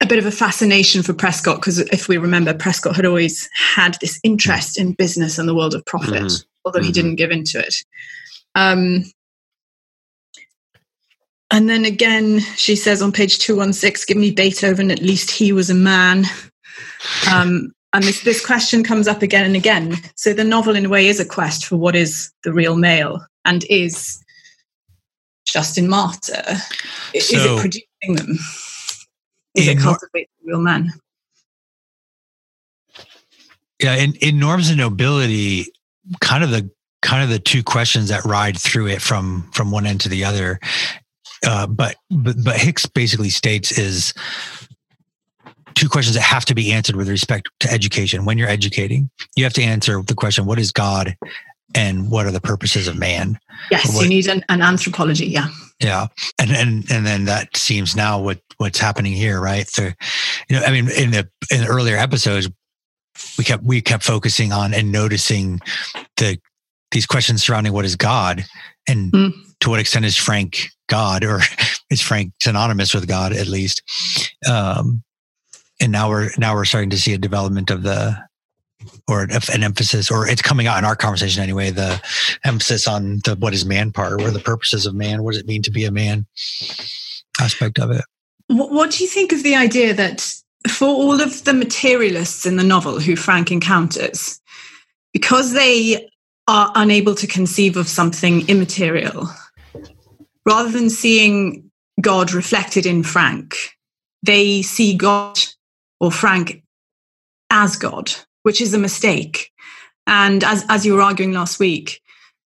[0.00, 3.96] a bit of a fascination for Prescott because if we remember, Prescott had always had
[4.00, 6.46] this interest in business and the world of profit, mm-hmm.
[6.64, 6.92] although he mm-hmm.
[6.92, 7.76] didn't give into it.
[8.54, 9.04] Um,
[11.50, 15.70] and then again, she says on page 216, give me Beethoven, at least he was
[15.70, 16.24] a man.
[17.32, 19.94] Um, and this, this question comes up again and again.
[20.16, 23.24] So the novel, in a way, is a quest for what is the real male
[23.44, 24.22] and is
[25.46, 26.42] Justin Martyr.
[26.44, 26.56] So
[27.14, 28.38] is it producing them?
[29.54, 30.92] Is it cultivating the real man?
[33.80, 35.66] Yeah, in, in Norms and Nobility,
[36.20, 36.68] kind of the
[37.00, 40.24] kind of the two questions that ride through it from from one end to the
[40.24, 40.58] other
[41.46, 44.14] uh, but, but but Hicks basically states is
[45.84, 48.24] two questions that have to be answered with respect to education.
[48.24, 51.14] When you're educating, you have to answer the question: What is God,
[51.74, 53.38] and what are the purposes of man?
[53.70, 55.26] Yes, what, you need an, an, anthropology.
[55.26, 55.48] Yeah,
[55.80, 56.06] yeah,
[56.40, 59.66] and and and then that seems now what what's happening here, right?
[59.66, 59.94] The,
[60.48, 62.48] you know, I mean, in the in the earlier episodes,
[63.36, 65.60] we kept we kept focusing on and noticing
[66.16, 66.38] the
[66.92, 68.42] these questions surrounding what is God
[68.88, 69.32] and mm.
[69.60, 71.40] to what extent is Frank God or
[71.90, 73.82] is Frank synonymous with God at least.
[74.48, 75.02] Um,
[75.80, 78.16] and now we're now we're starting to see a development of the
[79.08, 82.00] or an emphasis or it's coming out in our conversation anyway the
[82.44, 85.46] emphasis on the what is man part or the purposes of man what does it
[85.46, 86.26] mean to be a man
[87.40, 88.04] aspect of it.
[88.48, 90.34] What do you think of the idea that
[90.68, 94.40] for all of the materialists in the novel who frank encounters
[95.12, 96.08] because they
[96.46, 99.28] are unable to conceive of something immaterial
[100.44, 103.56] rather than seeing God reflected in Frank,
[104.22, 105.38] they see God
[106.00, 106.62] or Frank
[107.50, 109.50] as God, which is a mistake.
[110.06, 112.00] And as, as you were arguing last week,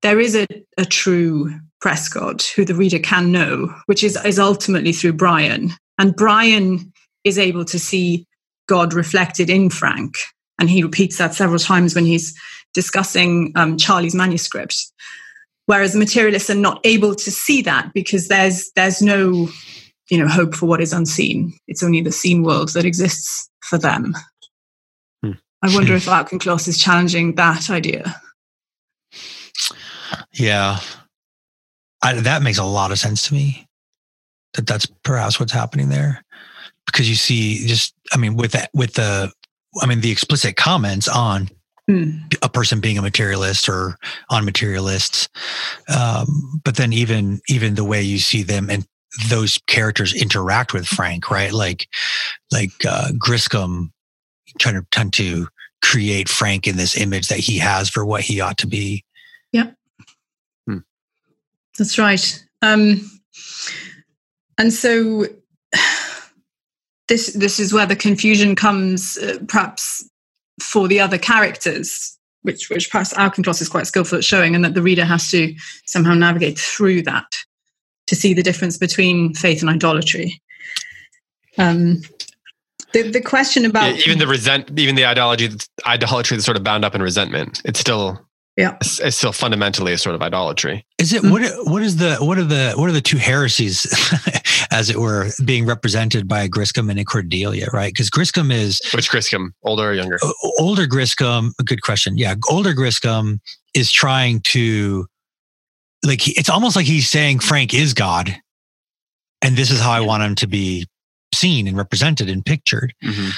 [0.02, 4.93] there is a, a true Prescott who the reader can know, which is, is ultimately
[4.93, 5.71] through Brian.
[5.98, 6.91] And Brian
[7.24, 8.26] is able to see
[8.67, 10.17] God reflected in Frank.
[10.60, 12.36] And he repeats that several times when he's
[12.74, 14.91] discussing um, Charlie's manuscript
[15.65, 19.50] whereas materialists are not able to see that because there's there's no
[20.10, 23.78] you know hope for what is unseen it's only the seen world that exists for
[23.78, 24.15] them
[25.24, 25.32] hmm.
[25.62, 28.15] i wonder if Auchincloss is challenging that idea
[30.34, 30.80] yeah
[32.02, 33.68] I, that makes a lot of sense to me
[34.54, 36.24] that that's perhaps what's happening there
[36.86, 39.32] because you see just i mean with that with the
[39.82, 41.50] i mean the explicit comments on
[41.89, 42.36] mm.
[42.41, 43.98] a person being a materialist or
[44.30, 45.30] on materialists.
[45.96, 48.86] Um, but then even even the way you see them and
[49.30, 51.54] those characters interact with Frank, right?
[51.54, 51.88] Like
[52.51, 53.91] like uh, Griscam
[54.60, 55.47] trying to trying to
[55.82, 59.04] create Frank in this image that he has for what he ought to be.
[59.51, 59.71] Yeah,
[60.67, 60.80] hmm.
[61.78, 62.43] that's right.
[62.62, 63.10] Um,
[64.58, 65.25] and so
[67.08, 70.10] this this is where the confusion comes, uh, perhaps
[70.62, 74.73] for the other characters, which which perhaps Auchincloss is quite skillful at showing, and that
[74.73, 77.45] the reader has to somehow navigate through that
[78.08, 80.41] to see the difference between faith and idolatry.
[81.58, 82.02] Um,
[82.94, 85.50] the, the question about yeah, even the resent, even the ideology,
[85.86, 87.62] idolatry that's sort of bound up in resentment.
[87.65, 88.78] It's still yeah.
[88.80, 90.86] it's, still fundamentally a sort of idolatry.
[90.98, 93.86] Is it what what is the what are the what are the two heresies
[94.72, 97.91] as it were being represented by griscam and cordelia right?
[97.91, 99.50] Because griscam is which griscam?
[99.63, 100.18] Older or younger?
[100.60, 102.18] Older griscam good question.
[102.18, 103.39] Yeah older griscam
[103.74, 105.06] is trying to
[106.06, 108.36] like it's almost like he's saying frank is god
[109.41, 110.86] and this is how i want him to be
[111.34, 113.30] seen and represented and pictured mm-hmm.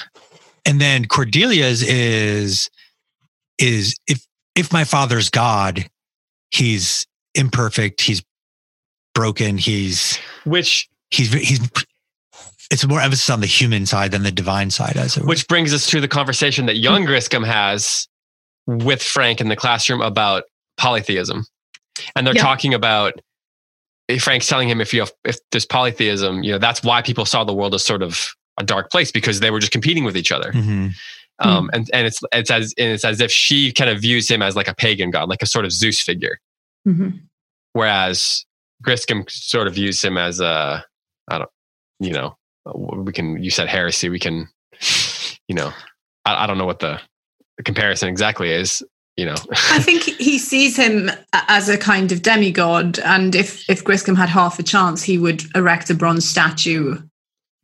[0.65, 2.69] and then cordelia's is
[3.59, 4.25] is if
[4.55, 5.87] if my father's God,
[6.51, 8.23] he's imperfect, he's
[9.13, 11.59] broken, he's which he's he's
[12.69, 15.47] it's more emphasis on the human side than the divine side as it which were.
[15.47, 18.07] brings us to the conversation that young Griscam has
[18.65, 20.43] with Frank in the classroom about
[20.77, 21.45] polytheism.
[22.15, 22.41] And they're yeah.
[22.41, 23.13] talking about
[24.19, 27.43] Frank's telling him if you have, if there's polytheism, you know, that's why people saw
[27.43, 28.27] the world as sort of
[28.59, 30.51] a dark place because they were just competing with each other.
[30.51, 30.87] Mm-hmm.
[31.39, 31.69] Um, mm.
[31.73, 34.67] and, and it's, it's as, it's as if she kind of views him as like
[34.67, 36.39] a pagan god, like a sort of Zeus figure.
[36.87, 37.09] Mm-hmm.
[37.73, 38.45] Whereas
[38.83, 40.83] Griscam sort of views him as a,
[41.27, 41.49] I don't,
[41.99, 42.37] you know,
[42.73, 43.41] we can.
[43.41, 44.09] You said heresy.
[44.09, 44.49] We can,
[45.47, 45.71] you know,
[46.25, 46.99] I, I don't know what the,
[47.57, 48.83] the comparison exactly is.
[49.17, 53.83] You know, I think he sees him as a kind of demigod, and if if
[53.83, 56.97] Griscam had half a chance, he would erect a bronze statue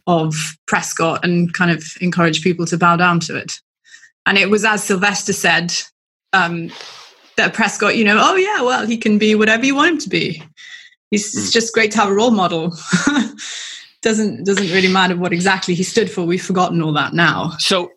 [0.08, 0.36] of
[0.66, 3.62] Prescott and kind of encourage people to bow down to it.
[4.26, 5.74] And it was as Sylvester said
[6.34, 6.72] um,
[7.38, 10.10] that Prescott, you know, oh yeah, well he can be whatever you want him to
[10.10, 10.44] be.
[11.12, 11.54] He's mm.
[11.54, 12.76] just great to have a role model.
[14.02, 16.24] doesn't doesn't really matter what exactly he stood for.
[16.24, 17.52] We've forgotten all that now.
[17.60, 17.92] So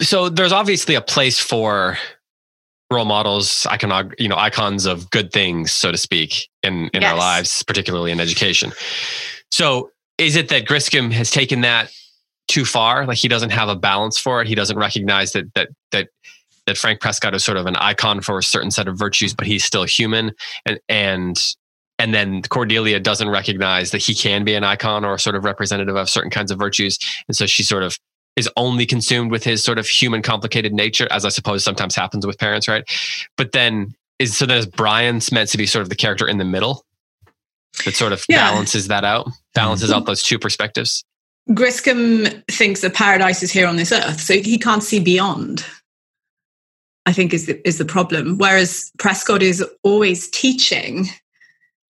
[0.00, 1.98] so there's obviously a place for
[2.90, 7.12] role models, icon, you know, icons of good things, so to speak, in in yes.
[7.12, 8.72] our lives, particularly in education.
[9.50, 11.92] So, is it that Griscam has taken that
[12.48, 13.06] too far?
[13.06, 14.48] Like he doesn't have a balance for it.
[14.48, 16.08] He doesn't recognize that that that
[16.66, 19.46] that Frank Prescott is sort of an icon for a certain set of virtues, but
[19.46, 20.32] he's still human,
[20.66, 21.40] and and
[21.98, 25.96] and then Cordelia doesn't recognize that he can be an icon or sort of representative
[25.96, 26.98] of certain kinds of virtues,
[27.28, 27.98] and so she sort of
[28.36, 32.26] is only consumed with his sort of human complicated nature, as I suppose sometimes happens
[32.26, 32.84] with parents, right?
[33.36, 36.38] But then is so then is Brian's meant to be sort of the character in
[36.38, 36.84] the middle
[37.84, 38.50] that sort of yeah.
[38.50, 40.06] balances that out, balances out mm-hmm.
[40.06, 41.04] those two perspectives.
[41.50, 45.64] Griscam thinks that paradise is here on this earth, so he can't see beyond.
[47.06, 48.36] I think is the, is the problem.
[48.36, 51.08] Whereas Prescott is always teaching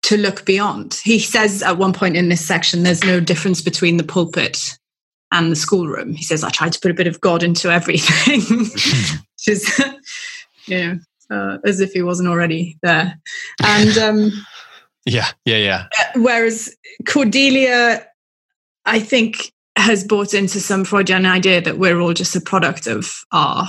[0.04, 1.00] to look beyond.
[1.04, 4.78] He says at one point in this section, there's no difference between the pulpit
[5.34, 6.14] and the schoolroom.
[6.14, 9.82] He says, I tried to put a bit of God into everything, which is,
[10.68, 13.20] you know, uh, as if he wasn't already there.
[13.64, 14.32] And um,
[15.06, 15.88] yeah, yeah, yeah.
[16.00, 16.76] Uh, whereas
[17.08, 18.08] Cordelia,
[18.86, 23.26] I think, has bought into some Freudian idea that we're all just a product of
[23.32, 23.68] our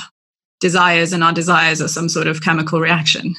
[0.60, 3.34] desires, and our desires are some sort of chemical reaction.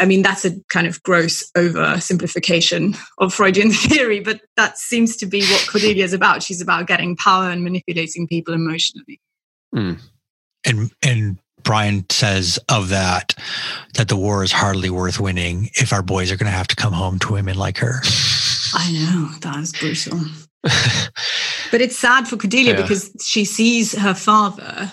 [0.00, 5.26] I mean, that's a kind of gross oversimplification of Freudian theory, but that seems to
[5.26, 6.42] be what Cordelia is about.
[6.42, 9.20] She's about getting power and manipulating people emotionally.
[9.74, 10.00] Mm.
[10.64, 13.34] And and Brian says of that
[13.94, 16.76] that the war is hardly worth winning if our boys are going to have to
[16.76, 18.00] come home to women like her.
[18.74, 20.20] I know that is brutal.
[21.70, 22.82] but it's sad for Cordelia yeah.
[22.82, 24.92] because she sees her father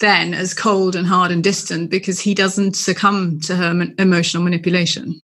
[0.00, 5.20] then as cold and hard and distant because he doesn't succumb to her emotional manipulation.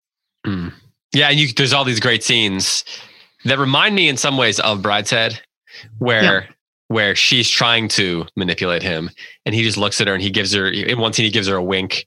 [0.46, 0.74] Mm.
[1.14, 2.84] Yeah, and you, there's all these great scenes
[3.46, 5.40] that remind me in some ways of Brideshead,
[5.98, 6.48] where yeah.
[6.88, 9.10] where she's trying to manipulate him,
[9.46, 11.48] and he just looks at her and he gives her in one scene he gives
[11.48, 12.06] her a wink,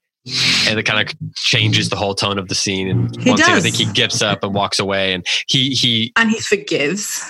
[0.69, 2.89] and it kind of changes the whole tone of the scene.
[2.89, 3.47] And he one does.
[3.47, 7.25] scene I think he gives up and walks away, and he he and he forgives.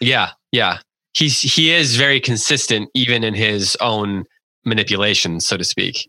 [0.00, 0.78] Yeah, yeah.
[1.12, 4.24] He's he is very consistent even in his own
[4.64, 6.08] manipulation, so to speak.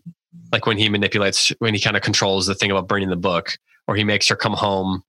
[0.52, 3.58] Like when he manipulates, when he kind of controls the thing about burning the book,
[3.86, 5.02] or he makes her come home,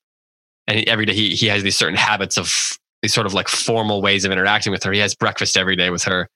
[0.68, 4.02] and every day he he has these certain habits of these sort of like formal
[4.02, 4.92] ways of interacting with her.
[4.92, 6.28] He has breakfast every day with her,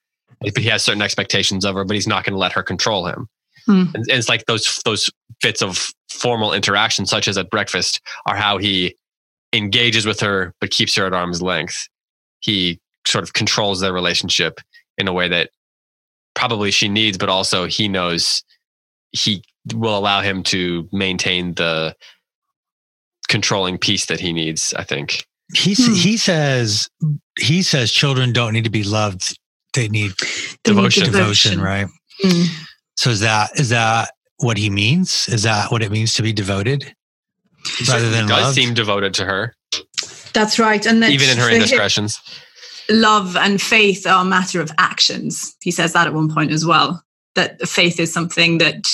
[0.41, 3.07] but he has certain expectations of her, but he's not going to let her control
[3.07, 3.27] him.
[3.67, 3.93] Mm.
[3.93, 5.09] And, and it's like those those
[5.41, 8.95] bits of formal interaction, such as at breakfast, are how he
[9.53, 11.87] engages with her but keeps her at arm's length.
[12.39, 14.59] He sort of controls their relationship
[14.97, 15.49] in a way that
[16.35, 18.43] probably she needs, but also he knows
[19.11, 19.43] he
[19.73, 21.95] will allow him to maintain the
[23.27, 24.73] controlling peace that he needs.
[24.77, 25.93] I think he hmm.
[25.93, 26.89] he says
[27.39, 29.37] he says children don't need to be loved;
[29.73, 30.11] they need
[30.63, 31.05] devotion.
[31.05, 31.87] Devotion, right?
[32.23, 32.47] Mm.
[32.97, 35.27] So is that is that what he means?
[35.29, 36.93] Is that what it means to be devoted
[37.87, 38.55] rather than he does loved?
[38.55, 39.55] seem devoted to her?
[40.33, 42.19] That's right, and even in her indiscretions
[42.89, 45.55] love and faith are a matter of actions.
[45.61, 47.03] He says that at one point as well.
[47.35, 48.87] That faith is something that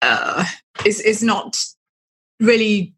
[0.00, 0.44] uh,
[0.86, 1.62] is is not
[2.38, 2.94] really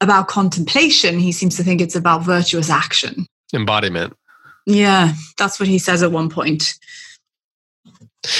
[0.00, 1.18] about contemplation.
[1.18, 4.14] He seems to think it's about virtuous action, embodiment.
[4.66, 6.74] Yeah, that's what he says at one point.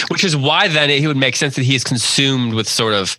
[0.08, 3.16] Which is why then it would make sense that he is consumed with sort of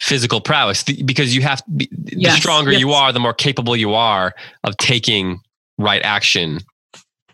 [0.00, 2.80] physical prowess because you have the yes, stronger yes.
[2.80, 5.40] you are, the more capable you are of taking
[5.78, 6.60] right action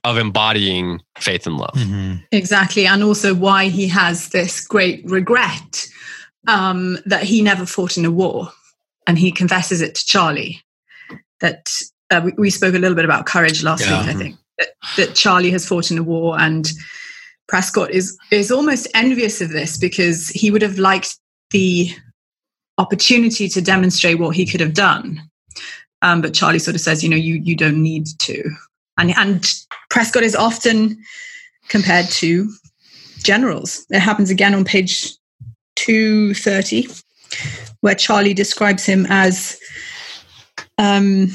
[0.05, 1.75] of embodying faith and love.
[1.75, 2.17] Mm-hmm.
[2.33, 2.87] Exactly.
[2.87, 5.87] And also why he has this great regret
[6.47, 8.49] um, that he never fought in a war.
[9.07, 10.63] And he confesses it to Charlie
[11.41, 11.71] that
[12.11, 14.01] uh, we, we, spoke a little bit about courage last yeah.
[14.01, 16.39] week, I think, that, that Charlie has fought in a war.
[16.39, 16.71] And
[17.47, 21.19] Prescott is, is almost envious of this because he would have liked
[21.51, 21.91] the
[22.77, 25.21] opportunity to demonstrate what he could have done.
[26.03, 28.51] Um, but Charlie sort of says, you know, you you don't need to.
[28.99, 29.55] And, and
[29.91, 31.03] Prescott is often
[31.69, 32.51] compared to
[33.23, 33.87] generals.
[33.91, 35.15] It happens again on page
[35.77, 36.89] 230,
[37.81, 39.59] where Charlie describes him as
[40.79, 41.29] um,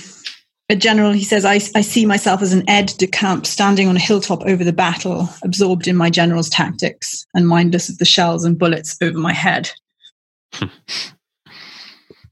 [0.70, 3.96] a general, he says, I, I see myself as an aide de camp standing on
[3.96, 8.44] a hilltop over the battle, absorbed in my general's tactics and mindless of the shells
[8.44, 9.70] and bullets over my head.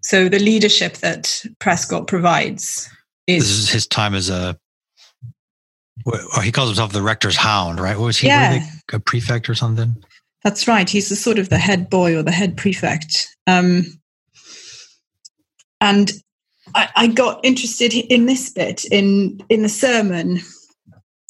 [0.01, 2.89] so the leadership that Prescott provides
[3.27, 4.57] is, This is his time as a.
[6.05, 7.97] Or he calls himself the rector's hound, right?
[7.97, 8.27] What was he?
[8.27, 8.59] Yeah.
[8.59, 9.95] They, a prefect or something?
[10.43, 10.89] That's right.
[10.89, 13.27] He's the sort of the head boy or the head prefect.
[13.47, 13.85] Um,
[15.79, 16.11] and
[16.73, 20.39] I, I got interested in this bit in in the sermon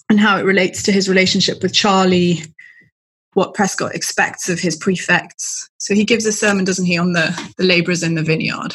[0.09, 2.43] and how it relates to his relationship with Charlie,
[3.33, 5.69] what Prescott expects of his prefects.
[5.77, 8.73] So he gives a sermon, doesn't he, on the the labourers in the vineyard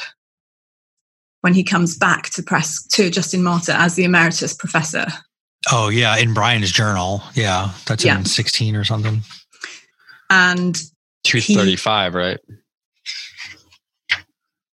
[1.43, 5.07] when he comes back to press to Justin Martyr as the emeritus professor.
[5.73, 7.23] Oh yeah, in Brian's journal.
[7.35, 8.19] Yeah, that's Yeah.
[8.19, 9.23] in sixteen or something.
[10.31, 10.77] And
[11.25, 12.39] 235, right?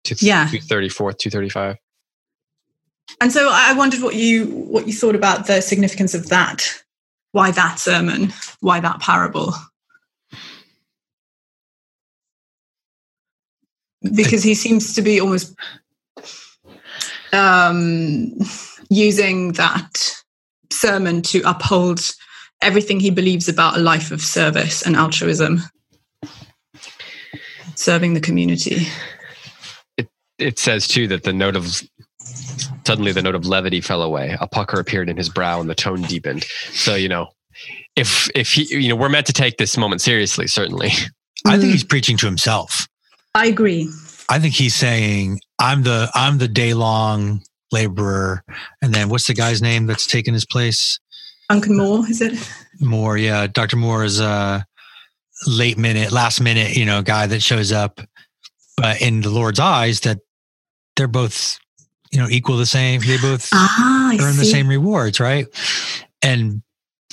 [0.04, 0.46] Two- Yeah.
[0.46, 1.76] 234, 235.
[3.20, 6.82] And so I wondered what you what you thought about the significance of that.
[7.32, 8.32] Why that sermon?
[8.60, 9.54] Why that parable?
[14.14, 15.54] Because he seems to be almost
[17.32, 18.32] um,
[18.88, 20.14] using that
[20.70, 22.00] sermon to uphold
[22.62, 25.60] everything he believes about a life of service and altruism,
[27.74, 28.86] serving the community.
[29.96, 30.08] It
[30.38, 31.82] it says too that the note of
[32.86, 34.36] suddenly the note of levity fell away.
[34.40, 36.44] A pucker appeared in his brow and the tone deepened.
[36.72, 37.28] So, you know,
[37.96, 40.90] if if he you know, we're meant to take this moment seriously, certainly.
[41.46, 41.60] I Mm.
[41.60, 42.88] think he's preaching to himself.
[43.34, 43.88] I agree.
[44.28, 47.42] I think he's saying, "I'm the I'm the day long
[47.72, 48.42] laborer,"
[48.82, 50.98] and then what's the guy's name that's taken his place?
[51.48, 52.34] Duncan Moore, is it?
[52.80, 54.66] Moore, yeah, Doctor Moore is a
[55.46, 58.00] late minute, last minute, you know, guy that shows up,
[58.76, 60.18] but in the Lord's eyes, that
[60.96, 61.58] they're both,
[62.10, 63.00] you know, equal the same.
[63.00, 65.46] They both Ah, I earn the same rewards, right?
[66.22, 66.62] And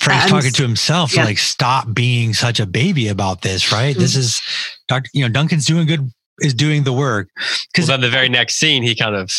[0.00, 1.24] Frank's And- talking to himself, yeah.
[1.24, 3.96] like, stop being such a baby about this, right?
[3.96, 4.40] This is,
[4.88, 8.28] Doctor, you know, Duncan's doing good, is doing the work Well, because then the very
[8.28, 9.30] next scene, he kind of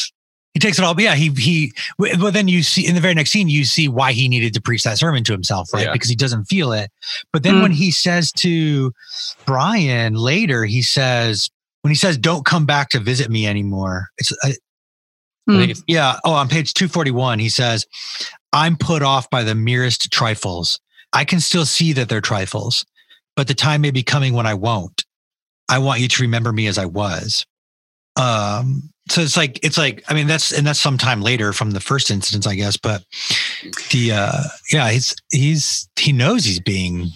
[0.58, 0.96] he takes it all.
[0.96, 1.72] But yeah, he he.
[2.00, 4.62] Well, then you see in the very next scene, you see why he needed to
[4.62, 5.86] preach that sermon to himself, right?
[5.86, 5.94] Yeah.
[5.94, 6.90] Because he doesn't feel it.
[7.32, 7.62] But then Mm.
[7.62, 8.92] when he says to
[9.46, 11.50] Brian later, he says
[11.84, 14.54] when he says, "Don't come back to visit me anymore." It's I, I
[15.48, 15.60] Hmm.
[15.70, 16.20] it's yeah.
[16.26, 17.86] Oh, on page 241, he says,
[18.52, 20.80] I'm put off by the merest trifles.
[21.14, 22.84] I can still see that they're trifles,
[23.36, 25.06] but the time may be coming when I won't.
[25.70, 27.46] I want you to remember me as I was.
[28.16, 31.80] Um, so it's like, it's like, I mean, that's, and that's sometime later from the
[31.80, 33.04] first instance, I guess, but
[33.92, 37.10] the, uh, yeah, he's, he's, he knows he's being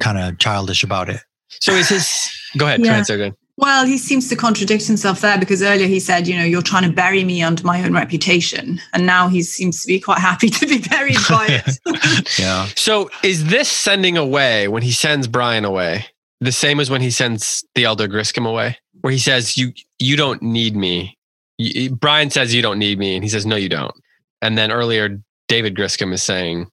[0.00, 1.20] kind of childish about it.
[1.48, 2.92] so is his go ahead, Yeah.
[2.92, 3.34] ahead, so good.
[3.56, 6.84] Well, he seems to contradict himself there because earlier he said, you know, you're trying
[6.88, 8.80] to bury me under my own reputation.
[8.92, 12.28] And now he seems to be quite happy to be buried by it.
[12.38, 12.68] Yeah.
[12.76, 16.06] So is this sending away when he sends Brian away
[16.40, 20.16] the same as when he sends the elder Griscam away, where he says, "You you
[20.16, 21.16] don't need me."
[21.58, 23.94] You- Brian says, "You don't need me," and he says, "No, you don't."
[24.42, 26.66] And then earlier, David Griscam is saying,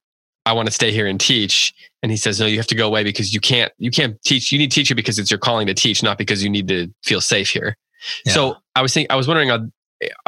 [0.45, 1.73] "I want to stay here and teach,"
[2.03, 4.51] and he says, "No, you have to go away because you can't you can't teach.
[4.51, 7.21] You need teacher because it's your calling to teach, not because you need to feel
[7.21, 7.77] safe here."
[8.25, 8.33] Yeah.
[8.33, 9.51] So I was thinking, I was wondering.
[9.51, 9.59] Uh,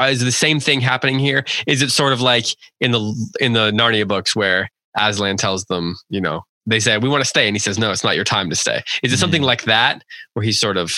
[0.08, 1.44] is the same thing happening here?
[1.68, 2.46] Is it sort of like
[2.80, 7.10] in the in the Narnia books where Aslan tells them, you know, they say, we
[7.10, 7.48] want to stay.
[7.48, 8.82] And he says, no, it's not your time to stay.
[9.04, 10.92] Is it something like that where he's sort of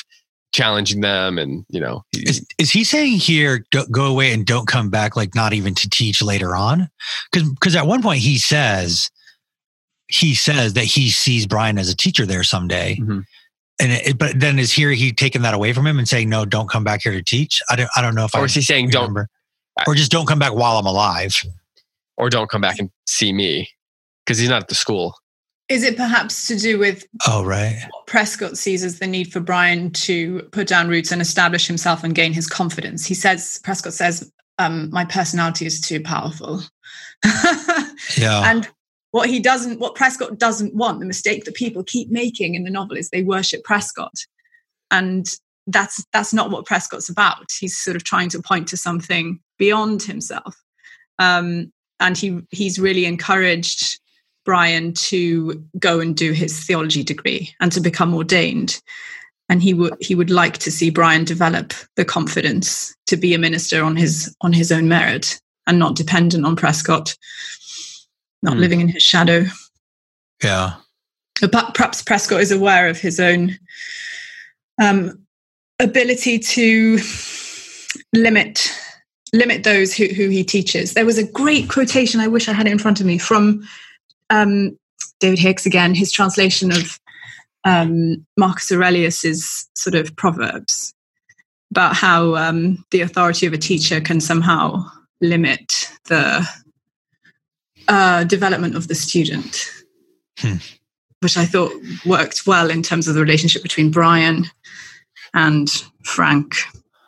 [0.52, 4.46] challenging them and, you know, he- Is, is he saying here, go, go away and
[4.46, 6.90] don't come back, like not even to teach later on?
[7.32, 9.10] Because because at one point he says
[10.08, 13.24] he says that he sees Brian as a teacher there someday, Mhm.
[13.80, 16.46] and it, but then is here he taking that away from him and saying no,
[16.46, 17.62] don't come back here to teach?
[17.70, 19.16] I don't I don't know if I or is he saying don't,
[19.88, 21.36] or just don't come back while I'm alive.
[22.18, 23.70] or don't come back and see me
[24.26, 25.16] because he's not at the school.
[25.70, 29.40] Is it perhaps to do with Oh right, what Prescott sees as the need for
[29.40, 33.06] Brian to put down roots and establish himself and gain his confidence?
[33.06, 36.64] He says, Prescott says, um, my personality is too powerful.
[38.18, 38.68] yeah, and
[39.12, 42.72] what he doesn't, what Prescott doesn't want, the mistake that people keep making in the
[42.72, 44.14] novel is they worship Prescott.
[44.92, 45.28] And
[45.68, 47.46] that's that's not what Prescott's about.
[47.60, 50.56] He's sort of trying to point to something beyond himself.
[51.20, 54.00] Um, and he he's really encouraged
[54.46, 58.82] Brian to go and do his theology degree and to become ordained.
[59.50, 63.40] And he would he would like to see Brian develop the confidence to be a
[63.40, 67.16] minister on his on his own merit and not dependent on Prescott,
[68.44, 68.60] not Hmm.
[68.60, 69.46] living in his shadow.
[70.44, 70.76] yeah,
[71.42, 73.58] But perhaps Prescott is aware of his own
[74.82, 75.20] um,
[75.80, 77.00] ability to
[78.14, 78.72] limit
[79.34, 80.94] limit those who, who he teaches.
[80.94, 83.64] There was a great quotation, I wish I had it in front of me, from
[84.30, 84.78] um,
[85.20, 87.00] David Hicks again, his translation of
[87.64, 90.94] um, Marcus Aurelius's sort of proverbs
[91.72, 94.84] about how um, the authority of a teacher can somehow
[95.22, 96.48] limit the
[97.88, 99.70] uh, development of the student,
[100.40, 100.56] hmm.
[101.20, 101.74] which I thought
[102.06, 104.46] worked well in terms of the relationship between Brian
[105.34, 105.70] and
[106.04, 106.56] Frank.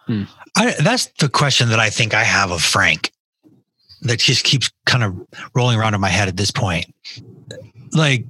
[0.05, 0.24] Hmm.
[0.57, 3.11] I, that's the question that I think I have of Frank
[4.02, 5.16] that just keeps kind of
[5.56, 6.86] rolling around in my head at this point.
[7.93, 8.26] Like,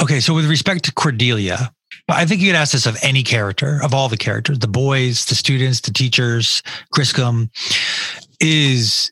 [0.00, 1.72] okay, so with respect to Cordelia,
[2.08, 5.24] I think you could ask this of any character, of all the characters, the boys,
[5.26, 6.62] the students, the teachers,
[6.94, 7.48] Griscam,
[8.40, 9.10] is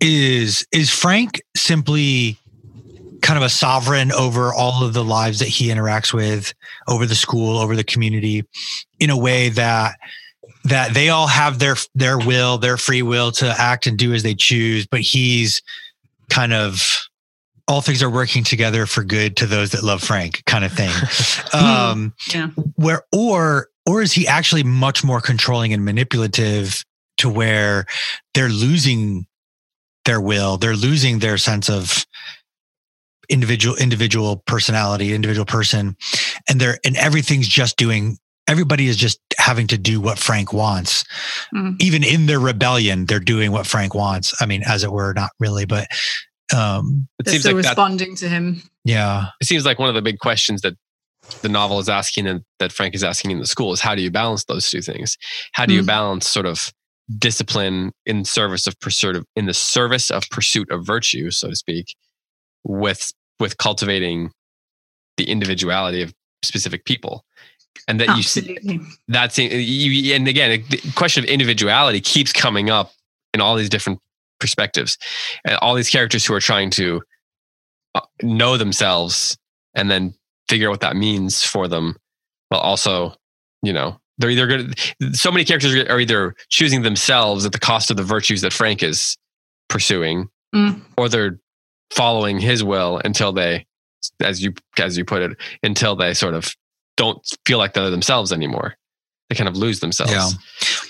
[0.00, 2.38] is is Frank simply
[3.22, 6.54] kind of a sovereign over all of the lives that he interacts with,
[6.86, 8.44] over the school, over the community,
[9.00, 9.96] in a way that
[10.68, 14.22] that they all have their their will, their free will to act and do as
[14.22, 15.62] they choose, but he's
[16.30, 17.08] kind of
[17.66, 20.90] all things are working together for good to those that love Frank kind of thing.
[21.52, 22.48] um, yeah.
[22.76, 26.84] Where or or is he actually much more controlling and manipulative
[27.18, 27.86] to where
[28.34, 29.26] they're losing
[30.04, 32.06] their will, they're losing their sense of
[33.28, 35.96] individual individual personality, individual person,
[36.48, 41.06] and they're and everything's just doing everybody is just having to do what Frank wants.
[41.54, 41.80] Mm.
[41.80, 44.34] Even in their rebellion, they're doing what Frank wants.
[44.42, 45.86] I mean, as it were, not really, but
[46.54, 48.62] um it they're seems like responding that, to him.
[48.84, 49.28] Yeah.
[49.40, 50.74] It seems like one of the big questions that
[51.40, 54.02] the novel is asking and that Frank is asking in the school is how do
[54.02, 55.16] you balance those two things?
[55.52, 55.76] How do mm.
[55.76, 56.70] you balance sort of
[57.18, 61.56] discipline in service of pursuit of in the service of pursuit of virtue, so to
[61.56, 61.94] speak,
[62.64, 64.30] with with cultivating
[65.16, 67.24] the individuality of specific people
[67.86, 68.58] and that Absolutely.
[68.62, 72.92] you see that's you and again the question of individuality keeps coming up
[73.34, 74.00] in all these different
[74.40, 74.98] perspectives
[75.44, 77.02] and all these characters who are trying to
[77.94, 79.36] uh, know themselves
[79.74, 80.14] and then
[80.48, 81.96] figure out what that means for them
[82.50, 83.14] but also
[83.62, 87.58] you know they're either going to so many characters are either choosing themselves at the
[87.58, 89.16] cost of the virtues that frank is
[89.68, 90.80] pursuing mm.
[90.96, 91.38] or they're
[91.90, 93.66] following his will until they
[94.20, 96.54] as you as you put it until they sort of
[96.98, 98.74] don't feel like they're themselves anymore.
[99.30, 100.12] They kind of lose themselves.
[100.12, 100.28] Yeah.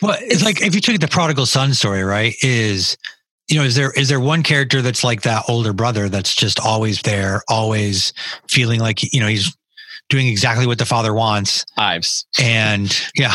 [0.03, 2.35] Well, it's like if you took the prodigal son story, right?
[2.43, 2.97] Is
[3.49, 6.59] you know, is there is there one character that's like that older brother that's just
[6.59, 8.13] always there, always
[8.49, 9.57] feeling like you know he's
[10.09, 11.65] doing exactly what the father wants.
[11.77, 12.27] Ives.
[12.41, 13.35] And yeah.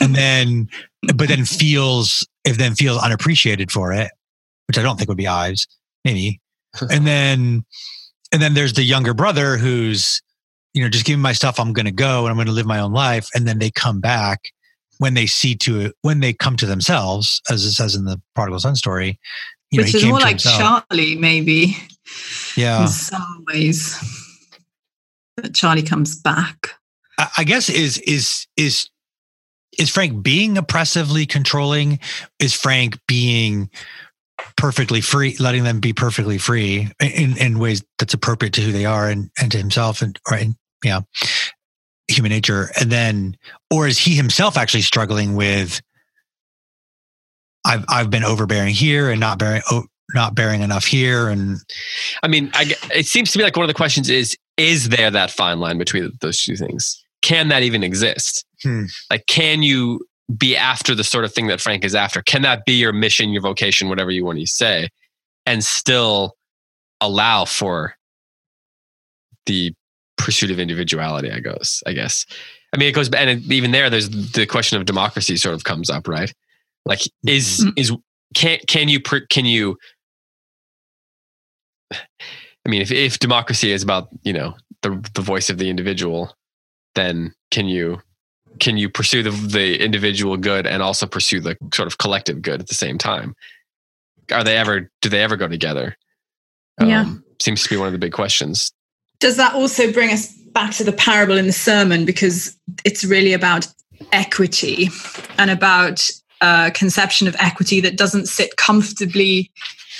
[0.00, 0.68] and then
[1.14, 4.10] but then feels if then feels unappreciated for it,
[4.68, 5.66] which I don't think would be Ives,
[6.04, 6.40] maybe.
[6.90, 7.64] and then
[8.32, 10.22] and then there's the younger brother who's
[10.74, 11.60] you know, just give me my stuff.
[11.60, 13.28] I'm going to go and I'm going to live my own life.
[13.34, 14.52] And then they come back
[14.98, 18.20] when they see to it, when they come to themselves, as it says in the
[18.34, 19.18] prodigal son story.
[19.70, 20.84] You Which know, is more like himself.
[20.88, 21.76] Charlie, maybe.
[22.56, 22.82] Yeah.
[22.82, 23.98] In some ways.
[25.36, 26.70] That Charlie comes back.
[27.38, 28.88] I guess is is is
[29.78, 32.00] is Frank being oppressively controlling?
[32.38, 33.70] Is Frank being
[34.56, 38.84] perfectly free, letting them be perfectly free in, in ways that's appropriate to who they
[38.84, 41.00] are and, and to himself and or in, yeah,
[42.08, 42.70] human nature.
[42.80, 43.36] And then,
[43.70, 45.80] or is he himself actually struggling with,
[47.64, 51.28] I've, I've been overbearing here and not bearing, oh, not bearing enough here.
[51.28, 51.58] And
[52.22, 55.10] I mean, I, it seems to me like one of the questions is, is there
[55.10, 57.02] that fine line between those two things?
[57.22, 58.44] Can that even exist?
[58.62, 58.86] Hmm.
[59.10, 60.00] Like, can you
[60.36, 62.20] be after the sort of thing that Frank is after?
[62.20, 64.88] Can that be your mission, your vocation, whatever you want to say,
[65.46, 66.34] and still
[67.00, 67.94] allow for
[69.46, 69.72] the
[70.22, 71.82] pursuit of individuality, I guess.
[71.86, 72.24] I guess.
[72.72, 75.90] I mean, it goes, and even there, there's the question of democracy sort of comes
[75.90, 76.32] up, right?
[76.86, 77.70] Like, is mm-hmm.
[77.76, 77.92] is
[78.34, 79.78] can can you can you?
[81.92, 86.34] I mean, if if democracy is about you know the the voice of the individual,
[86.94, 88.00] then can you
[88.60, 92.60] can you pursue the the individual good and also pursue the sort of collective good
[92.60, 93.34] at the same time?
[94.32, 94.88] Are they ever?
[95.02, 95.96] Do they ever go together?
[96.80, 98.72] Yeah, um, seems to be one of the big questions
[99.22, 102.04] does that also bring us back to the parable in the sermon?
[102.04, 103.68] Because it's really about
[104.10, 104.88] equity
[105.38, 106.10] and about
[106.40, 109.48] a conception of equity that doesn't sit comfortably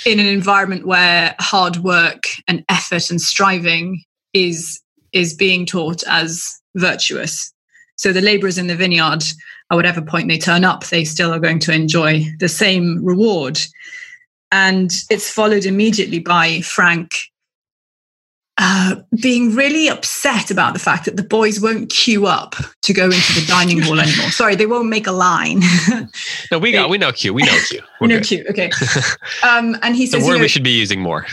[0.05, 4.03] in an environment where hard work and effort and striving
[4.33, 4.81] is
[5.13, 7.53] is being taught as virtuous.
[7.95, 9.23] So the laborers in the vineyard
[9.71, 13.57] at whatever point they turn up they still are going to enjoy the same reward.
[14.51, 17.13] And it's followed immediately by frank
[18.59, 23.05] uh, being really upset about the fact that the boys won't queue up to go
[23.05, 24.29] into the dining hall anymore.
[24.31, 25.61] Sorry, they won't make a line.
[26.51, 27.33] no, we got we know queue.
[27.33, 27.81] We know queue.
[27.99, 28.27] We're no good.
[28.27, 28.45] queue.
[28.49, 28.69] Okay.
[29.43, 31.25] Um, and he The says, word you know, we should be using more.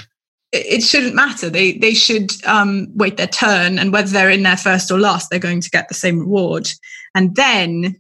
[0.52, 1.50] it it shouldn't matter.
[1.50, 5.28] They they should um, wait their turn, and whether they're in there first or last,
[5.30, 6.68] they're going to get the same reward.
[7.14, 7.96] And then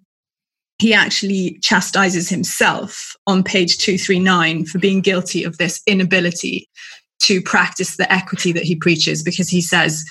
[0.78, 6.68] he actually chastises himself on page two three nine for being guilty of this inability
[7.20, 10.04] to practice the equity that he preaches, because he says,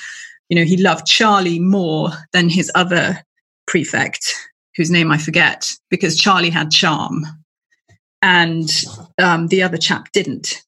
[0.50, 3.22] you know, he loved Charlie more than his other
[3.68, 4.36] prefect,
[4.76, 7.26] whose name I forget, because Charlie had charm,
[8.22, 8.70] and
[9.22, 10.64] um, the other chap didn't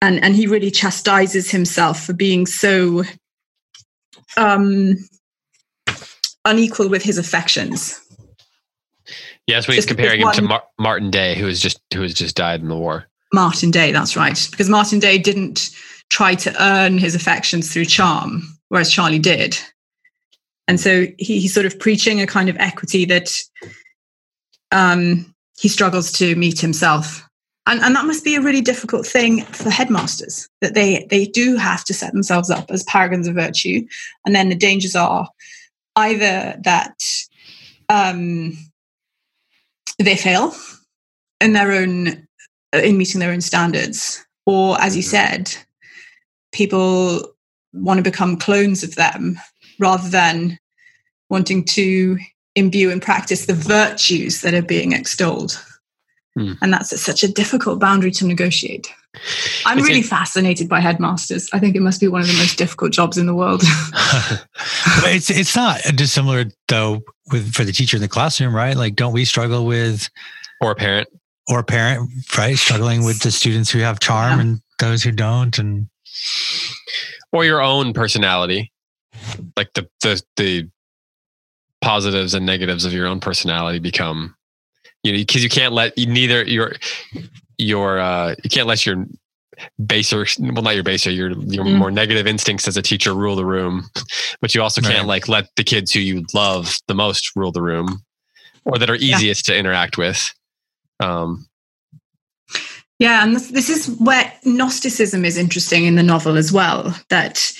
[0.00, 3.02] and and he really chastises himself for being so
[4.36, 4.96] um
[6.44, 8.00] unequal with his affections
[9.46, 12.36] Yes, when he's comparing him to Mar- Martin Day, who has just who has just
[12.36, 13.06] died in the war.
[13.32, 14.48] Martin day that's right.
[14.50, 15.70] Because martin day didn't
[16.10, 19.58] try to earn his affections through charm whereas charlie did.
[20.66, 23.40] And so he, he's sort of preaching a kind of equity that
[24.72, 27.24] um he struggles to meet himself.
[27.66, 31.56] And, and that must be a really difficult thing for headmasters that they they do
[31.56, 33.86] have to set themselves up as paragons of virtue.
[34.24, 35.28] And then the dangers are
[35.96, 37.02] either that
[37.88, 38.56] um,
[39.98, 40.54] they fail
[41.40, 42.27] in their own
[42.72, 44.24] in meeting their own standards.
[44.46, 45.54] Or as you said
[46.52, 47.22] people
[47.74, 49.38] want to become clones of them
[49.78, 50.58] rather than
[51.28, 52.16] wanting to
[52.54, 55.62] imbue and practice the virtues that are being extolled.
[56.34, 56.52] Hmm.
[56.62, 58.86] and that's such a difficult boundary to negotiate.
[59.66, 61.50] I'm It's really in- fascinated by headmasters.
[61.52, 63.62] I think it must be one of the most difficult jobs in the world.
[65.02, 67.02] But it's it's not dissimilar though
[67.32, 68.76] with for the teacher in the classroom, right?
[68.76, 70.08] Like, don't we struggle with
[70.60, 71.08] Or a parent.
[71.48, 72.56] Or a parent, right?
[72.56, 74.40] Struggling with the students who have charm Yeah.
[74.42, 75.88] and those who don't, and
[77.32, 78.72] or your own personality
[79.56, 80.68] like the the the
[81.80, 84.34] positives and negatives of your own personality become
[85.04, 86.72] you know because you can't let you neither your
[87.58, 89.06] your uh you can't let your
[89.86, 91.76] baser well not your baser your your Mm.
[91.76, 93.88] more negative instincts as a teacher rule the room
[94.40, 95.06] but you also can't Right.
[95.06, 98.02] like let the kids who you love the most rule the room
[98.64, 99.16] or that are Yeah.
[99.16, 100.32] easiest to interact with
[101.00, 101.46] um
[102.98, 106.94] Yeah, and this, this is where Gnosticism is interesting in the novel as well.
[107.10, 107.52] That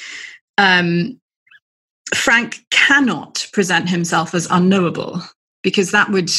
[0.56, 1.20] um,
[2.14, 5.22] Frank cannot present himself as unknowable
[5.62, 6.30] because that would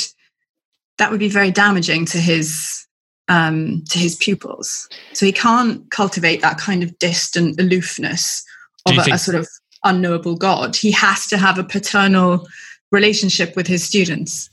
[0.98, 2.86] that would be very damaging to his
[3.30, 4.90] um, to his pupils.
[5.14, 8.44] So he can't cultivate that kind of distant aloofness
[8.86, 9.48] of a, think- a sort of
[9.84, 10.76] unknowable God.
[10.76, 12.48] He has to have a paternal
[12.92, 14.50] relationship with his students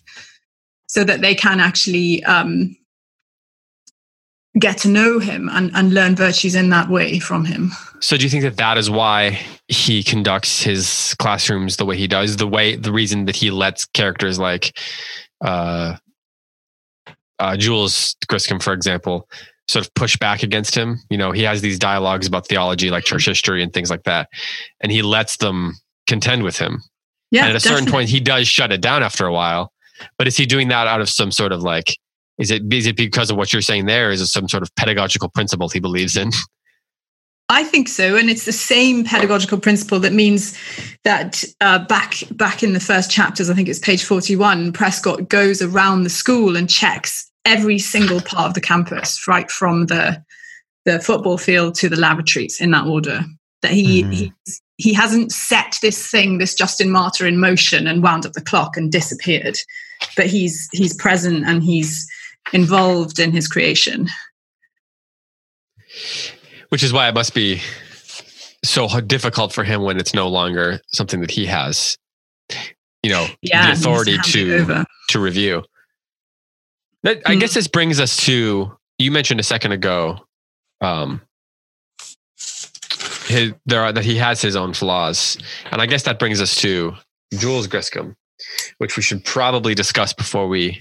[0.96, 2.74] so that they can actually um,
[4.58, 7.70] get to know him and, and learn virtues in that way from him.
[8.00, 9.38] So do you think that that is why
[9.68, 12.38] he conducts his classrooms the way he does?
[12.38, 14.78] The way, the reason that he lets characters like
[15.44, 15.96] uh,
[17.38, 19.28] uh, Jules Griscam, for example,
[19.68, 20.98] sort of push back against him.
[21.10, 24.30] You know, he has these dialogues about theology, like church history and things like that,
[24.80, 25.74] and he lets them
[26.06, 26.82] contend with him.
[27.30, 29.72] Yeah, and at a certain point, he does shut it down after a while.
[30.18, 31.98] But is he doing that out of some sort of like?
[32.38, 34.10] Is it is it because of what you're saying there?
[34.10, 36.30] Is it some sort of pedagogical principle he believes in?
[37.48, 40.58] I think so, and it's the same pedagogical principle that means
[41.04, 44.72] that uh, back back in the first chapters, I think it's page forty-one.
[44.72, 49.86] Prescott goes around the school and checks every single part of the campus, right from
[49.86, 50.22] the
[50.84, 53.24] the football field to the lavatories in that order.
[53.62, 54.12] That he Mhm.
[54.12, 54.32] he
[54.78, 58.76] he hasn't set this thing, this Justin Martyr, in motion and wound up the clock
[58.76, 59.56] and disappeared,
[60.16, 62.08] but he's he's present and he's
[62.52, 64.08] involved in his creation.
[66.70, 67.60] which is why it must be
[68.64, 71.96] so difficult for him when it's no longer something that he has
[73.02, 75.62] you know Yeah, the authority to to review
[77.04, 77.38] That- i Hmm.
[77.38, 80.26] guess this brings us to you mentioned a second ago
[80.80, 81.20] um
[83.28, 85.38] his, there are that he has his own flaws
[85.70, 86.94] and i guess that brings us to
[87.38, 88.16] jules griscam
[88.78, 90.78] which we should probably discuss before we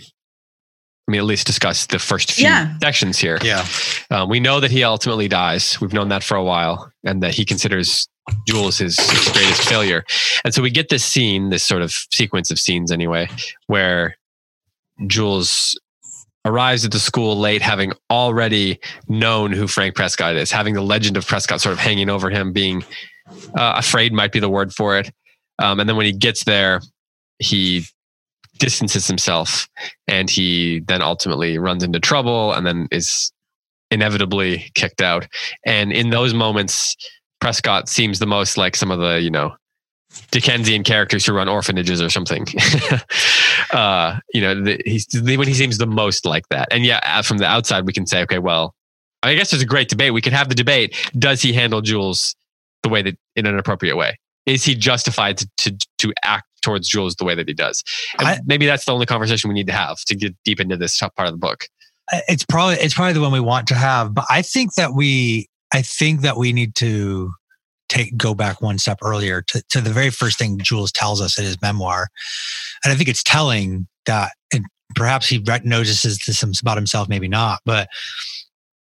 [1.07, 2.77] i mean at least discuss the first few Yeah.
[2.79, 3.65] sections here yeah,
[4.11, 5.79] um, we know that he ultimately dies.
[5.81, 8.07] We've known that for a while, and that he considers
[8.47, 10.03] Jules his, his greatest failure.
[10.43, 13.29] And so we get this scene, this sort of sequence of scenes, anyway,
[13.67, 14.15] where
[15.07, 15.79] Jules
[16.43, 21.17] arrives at the school late, having already known who Frank Prescott is, having the legend
[21.17, 22.83] of Prescott sort of hanging over him, being
[23.57, 25.11] uh, afraid might be the word for it.
[25.59, 26.81] Um, and then when he gets there,
[27.39, 27.85] he
[28.57, 29.67] distances himself
[30.07, 33.31] and he then ultimately runs into trouble and then is
[33.91, 35.27] inevitably kicked out.
[35.65, 36.95] And in those moments,
[37.41, 39.55] Prescott seems the most like some of the, you know,
[40.31, 42.45] Dickensian characters who run orphanages or something.
[43.73, 46.69] uh, you know, the, he's the, when he seems the most like that.
[46.71, 48.73] And yeah, uh, from the outside, we can say, okay, well,
[49.23, 50.13] I guess there's a great debate.
[50.13, 52.35] We could have the debate: Does he handle Jules
[52.83, 54.17] the way that in an appropriate way?
[54.45, 57.81] Is he justified to to, to act towards Jules the way that he does?
[58.19, 60.75] And I- maybe that's the only conversation we need to have to get deep into
[60.75, 61.67] this top part of the book.
[62.27, 65.47] it's probably it's probably the one we want to have but i think that we
[65.73, 67.33] i think that we need to
[67.89, 71.39] take go back one step earlier to, to the very first thing jules tells us
[71.39, 72.07] in his memoir
[72.83, 77.59] and i think it's telling that and perhaps he notices this about himself maybe not
[77.65, 77.87] but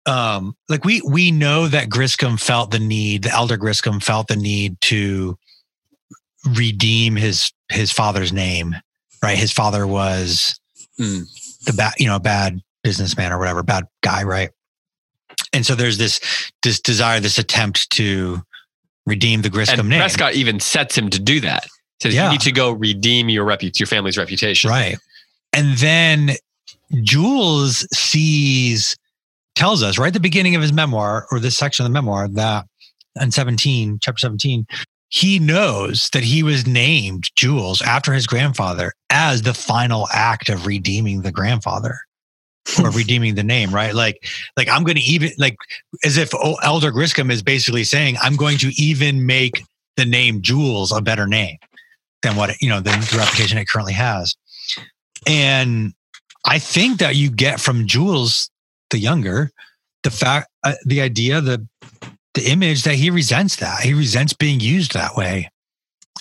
[0.07, 4.35] um like we we know that griscam felt the need the elder griscam felt the
[4.35, 5.37] need to
[6.57, 8.75] redeem his his father's name
[9.23, 10.59] right his father was
[10.99, 11.23] Mm.
[11.65, 14.51] the bad you know a bad businessman or whatever, bad guy, right?
[15.53, 16.19] And so there's this
[16.61, 18.41] this desire, this attempt to
[19.07, 21.65] redeem the Griscam And name, Prescott even sets him to do that.
[22.01, 22.25] Says Yeah.
[22.25, 24.69] you need to go redeem your repu- your family's reputation.
[24.69, 24.97] right?
[25.53, 26.35] And then
[27.01, 28.95] Jules sees,
[29.55, 32.27] tells us right at the beginning of his memoir or this section of the memoir
[32.27, 32.65] that
[33.19, 34.65] in 17, chapter 17,
[35.13, 40.65] he knows that he was named Jules after his grandfather as the final act of
[40.65, 41.99] redeeming the grandfather.
[42.81, 43.93] or redeeming the name, right?
[43.93, 44.25] Like,
[44.57, 45.55] like I'm going to even like
[46.03, 46.33] as if
[46.63, 49.63] Elder Griscam is basically saying, I'm going to even make
[49.97, 51.57] the name Jules a better name
[52.23, 54.35] than what you know than the reputation it currently has.
[55.27, 55.93] And
[56.43, 58.49] I think that you get from Jules
[58.89, 59.51] the younger
[60.03, 61.65] the fact, uh, the idea, the
[62.33, 65.49] the image that he resents that he resents being used that way,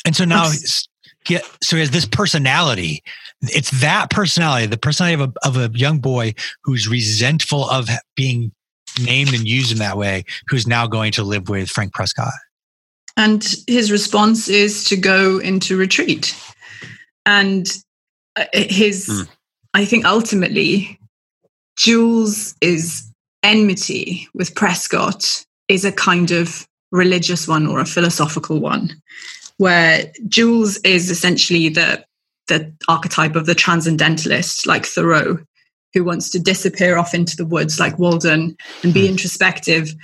[0.04, 0.88] and so now he's,
[1.24, 3.02] he, so he has this personality
[3.42, 8.52] it's that personality, the personality of a, of a young boy who's resentful of being
[9.02, 12.32] named and used in that way, who's now going to live with Frank Prescott.
[13.16, 16.36] And his response is to go into retreat.
[17.26, 17.66] And
[18.36, 19.28] uh, his, Mm.
[19.74, 20.98] I think ultimately,
[21.76, 23.10] Jules' is
[23.42, 28.90] enmity with Prescott is a kind of religious one or a philosophical one,
[29.56, 32.04] where Jules is essentially the
[32.48, 35.38] the archetype of the transcendentalist, like Thoreau,
[35.94, 39.94] who wants to disappear off into the woods like Walden and be introspective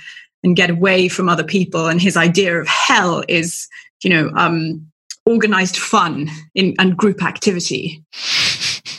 [0.43, 1.87] and get away from other people.
[1.87, 3.67] And his idea of hell is,
[4.03, 4.89] you know, um,
[5.25, 8.03] organized fun in, and group activity,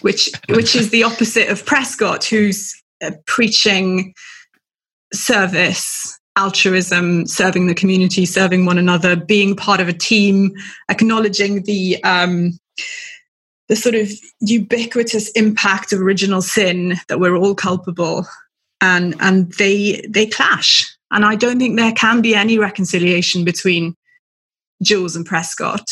[0.03, 4.15] which which is the opposite of Prescott, who's uh, preaching
[5.13, 10.53] service, altruism, serving the community, serving one another, being part of a team,
[10.89, 12.59] acknowledging the um,
[13.69, 14.11] the sort of
[14.41, 18.27] ubiquitous impact of original sin that we're all culpable.
[18.81, 20.87] And and they they clash.
[21.13, 23.95] And i don't think there can be any reconciliation between
[24.83, 25.89] jules and prescott.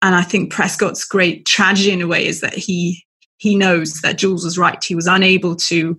[0.00, 3.04] And i think prescott's great tragedy in a way is that he
[3.36, 4.82] he knows that jules was right.
[4.82, 5.96] He was unable to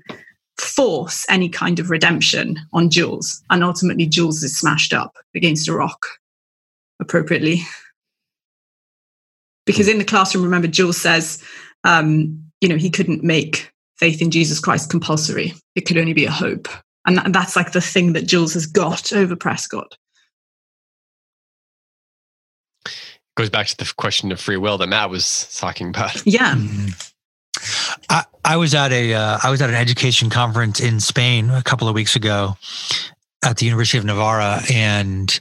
[0.62, 5.74] force any kind of redemption on jules and ultimately jules is smashed up against a
[5.74, 6.06] rock
[7.00, 7.62] appropriately.
[9.66, 11.44] Because in the classroom remember jules says
[11.84, 15.54] um, you know he couldn't make faith in jesus christ compulsory.
[15.76, 16.68] It could only be a hope.
[17.06, 19.98] And that, that's like the thing that jules has got over prescott.
[23.38, 26.26] Goes back to the question of free will that Matt was talking about.
[26.26, 26.56] yeah.
[26.56, 27.12] Mhm.
[28.10, 31.64] I, I was at a uh, I was at an education conference in Spain a
[31.64, 32.56] couple of weeks ago
[33.44, 35.40] at the University of Navarra, and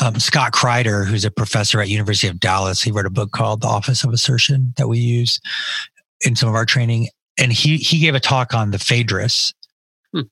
[0.00, 3.60] um, Scott Crider, who's a professor at University of Dallas, he wrote a book called
[3.62, 5.40] The Office of Assertion that we use
[6.20, 9.52] in some of our training, and he he gave a talk on the Phaedrus,
[10.14, 10.22] Hmm.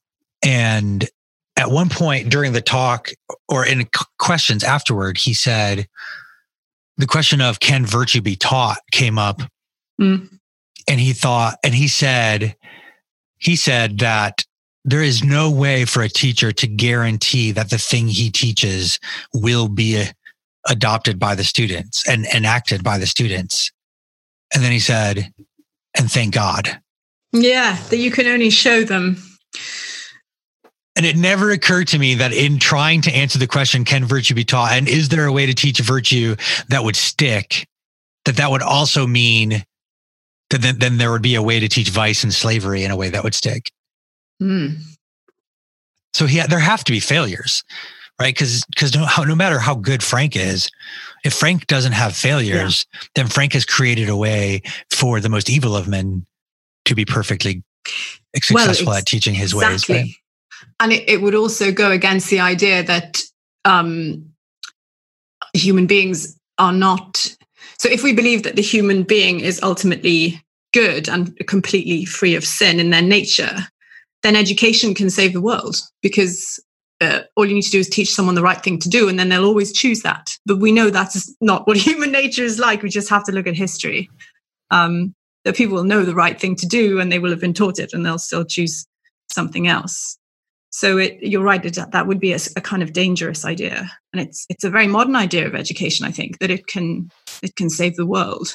[0.45, 1.09] and
[1.57, 3.11] at one point during the talk
[3.49, 3.89] or in
[4.19, 5.89] questions afterward, he said
[6.97, 9.43] the question of can virtue be taught came up
[10.01, 10.38] Mm.
[10.89, 12.57] And he thought and he said
[13.39, 14.45] he said that
[14.85, 18.99] there is no way for a teacher to guarantee that the thing he teaches
[19.35, 20.05] will be
[20.69, 23.71] adopted by the students and enacted by the students.
[24.55, 25.33] And then he said
[25.97, 26.81] and thank god.
[27.33, 29.23] Yeah that you can only show them.
[30.97, 34.35] And it never occurred to me that in trying to answer the question can virtue
[34.35, 34.73] be taught?
[34.73, 36.35] and is there a way to teach virtue
[36.69, 37.69] that would stick
[38.25, 39.65] that that would also mean
[40.51, 43.11] then, then there would be a way to teach vice and slavery in a way
[43.11, 43.71] that would stick
[44.43, 44.77] Mm.
[46.15, 47.65] So he there have to be failures,
[48.21, 48.35] right?
[48.35, 50.71] Because because no, no matter how good Frank is,
[51.25, 55.77] if Frank doesn't have failures, then Frank has created a way for the most evil
[55.77, 56.25] of men
[56.85, 57.63] to be perfectly
[58.35, 59.89] successful ex- at teaching his ways.
[59.89, 60.11] Right?
[60.81, 63.23] and it, it would also go against the idea that
[63.65, 64.33] um,
[65.53, 67.35] human beings are not.
[67.79, 72.45] So, if we believe that the human being is ultimately good and completely free of
[72.45, 73.57] sin in their nature,
[74.23, 76.61] then education can save the world because
[77.01, 79.19] uh, all you need to do is teach someone the right thing to do, and
[79.19, 80.31] then they'll always choose that.
[80.47, 82.83] But we know that's not what human nature is like.
[82.83, 84.11] We just have to look at history.
[84.71, 85.15] Um,
[85.45, 87.79] that people will know the right thing to do, and they will have been taught
[87.79, 88.87] it, and they'll still choose
[89.31, 90.19] something else.
[90.79, 94.23] So it, you're right that that would be a, a, kind of dangerous idea, and
[94.23, 96.07] it's it's a very modern idea of education.
[96.07, 97.11] I think that it can
[97.43, 98.55] it can save the world,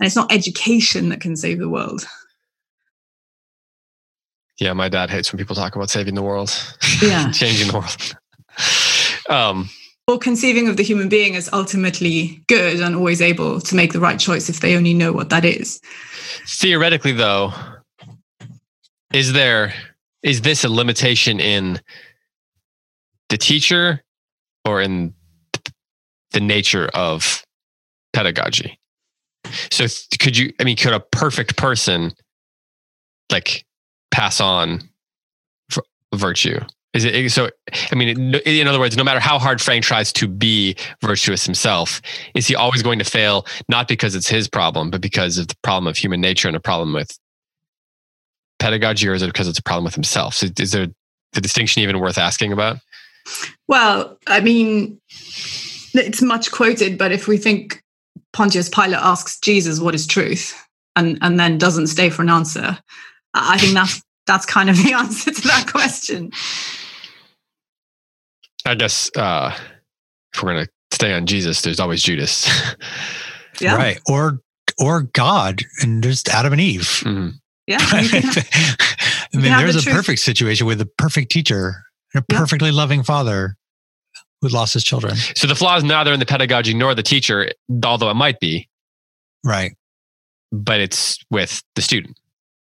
[0.00, 2.08] and it's not education that can save the world.
[4.58, 6.50] Yeah, my dad hates when people talk about saving the world.
[7.00, 8.16] Yeah, changing the world.
[9.30, 9.70] um,
[10.08, 14.00] or conceiving of the human being as ultimately good and always able to make the
[14.00, 15.80] right choice if they only know what that is.
[16.48, 17.52] Theoretically, though,
[19.12, 19.72] is there
[20.22, 21.80] is this a limitation in
[23.28, 24.02] the teacher
[24.64, 25.14] or in
[26.32, 27.44] the nature of
[28.12, 28.78] pedagogy?
[29.70, 29.86] So
[30.18, 32.12] could you I mean could a perfect person
[33.30, 33.64] like
[34.10, 34.88] pass on
[36.14, 36.60] virtue?
[36.94, 37.50] Is it so?
[37.92, 42.00] I mean, in other words, no matter how hard Frank tries to be virtuous himself,
[42.34, 43.46] is he always going to fail?
[43.68, 46.60] Not because it's his problem, but because of the problem of human nature and a
[46.60, 47.18] problem with
[48.58, 50.34] pedagogy, or is it because it's a problem with himself?
[50.34, 50.88] So is there
[51.32, 52.78] the distinction even worth asking about?
[53.66, 55.00] Well, I mean,
[55.94, 57.82] it's much quoted, but if we think
[58.32, 60.54] Pontius Pilate asks Jesus what is truth
[60.96, 62.78] and, and then doesn't stay for an answer,
[63.34, 66.30] I think that's that's kind of the answer to that question.
[68.66, 69.56] I guess uh,
[70.34, 72.48] if we're going to stay on Jesus, there's always Judas.
[73.60, 73.74] yeah.
[73.74, 74.00] Right.
[74.06, 74.40] Or
[74.78, 77.02] or God and just Adam and Eve.
[77.04, 77.28] Mm-hmm.
[77.68, 77.78] Yeah.
[77.82, 78.40] I
[79.34, 79.94] mean, there's the a truth.
[79.94, 82.38] perfect situation with a perfect teacher and a yeah.
[82.38, 83.56] perfectly loving father
[84.40, 85.16] who lost his children.
[85.36, 87.50] So the flaw is neither in the pedagogy nor the teacher,
[87.84, 88.68] although it might be.
[89.44, 89.76] Right.
[90.50, 92.18] But it's with the student.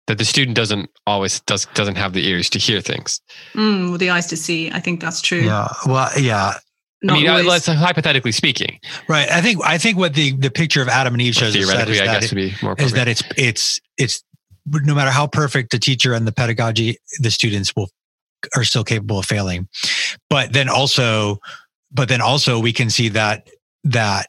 [0.08, 3.22] That the student doesn't always does doesn't have the ears to hear things.
[3.54, 4.72] Mm, well, the eyes to see.
[4.72, 5.42] I think that's true.
[5.42, 5.68] Yeah.
[5.86, 6.54] Well, yeah.
[7.04, 7.66] Not I mean, always.
[7.66, 9.30] hypothetically speaking, right?
[9.30, 12.02] I think I think what the the picture of Adam and Eve shows theoretically, is,
[12.02, 14.24] I guess, it, be more is that it's it's it's
[14.70, 17.90] no matter how perfect the teacher and the pedagogy, the students will
[18.56, 19.68] are still capable of failing.
[20.30, 21.40] But then also,
[21.92, 23.50] but then also we can see that
[23.84, 24.28] that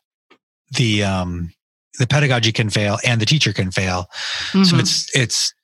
[0.73, 1.53] the um
[1.99, 4.07] the pedagogy can fail and the teacher can fail.
[4.53, 4.65] Mm-hmm.
[4.65, 5.55] So it's it's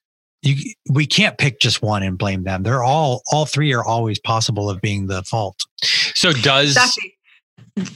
[0.43, 2.62] you we can't pick just one and blame them.
[2.62, 5.64] They're all all three are always possible of being the fault.
[6.14, 7.14] So does exactly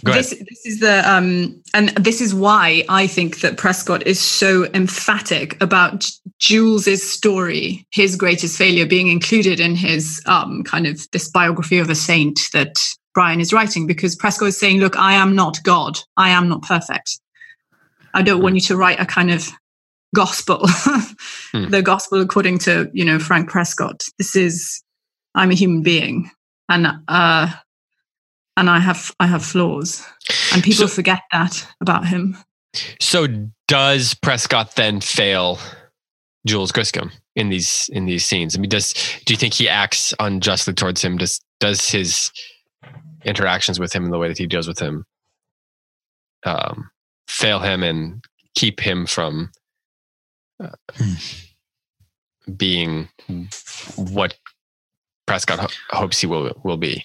[0.03, 4.65] this, this is the um and this is why i think that prescott is so
[4.75, 6.05] emphatic about
[6.41, 11.89] jules's story his greatest failure being included in his um kind of this biography of
[11.89, 12.77] a saint that
[13.15, 15.99] brian is writing because prescott is saying look i am not god.
[16.17, 17.21] I am not perfect.
[18.15, 19.49] I don't want you to write a kind of
[20.15, 21.69] gospel hmm.
[21.69, 24.03] the gospel according to you know frank prescott.
[24.19, 24.83] This is
[25.35, 26.31] i'm a human being.
[26.69, 27.53] And uh
[28.59, 30.05] and I have I have flaws,
[30.53, 32.37] and people so, forget that about him.
[33.01, 33.29] So
[33.69, 35.59] does Prescott then fail
[36.45, 38.57] Jules Griscam in these in these scenes?
[38.57, 38.93] I mean, does
[39.25, 41.17] do you think he acts unjustly towards him?
[41.17, 42.33] Does does his
[43.25, 45.05] interactions with him and the way that he deals with him
[46.45, 46.91] um,
[47.29, 48.25] fail him and
[48.57, 49.51] keep him from
[50.63, 51.15] uh, hmm.
[52.57, 53.09] being
[53.97, 54.37] what
[55.27, 57.05] Prescott ho- hopes he will will be?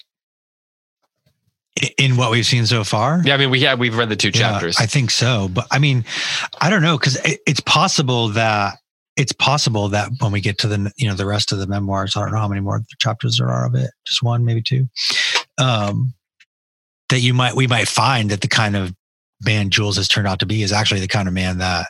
[1.98, 3.20] In what we've seen so far.
[3.24, 4.76] Yeah, I mean, we have we've read the two chapters.
[4.78, 6.04] Yeah, I think so, but I mean,
[6.60, 8.78] I don't know because it, it's possible that
[9.16, 12.16] it's possible that when we get to the you know the rest of the memoirs,
[12.16, 14.88] I don't know how many more chapters there are of it, just one, maybe two.
[15.58, 16.14] Um,
[17.08, 18.94] that you might we might find that the kind of
[19.44, 21.88] man Jules has turned out to be is actually the kind of man that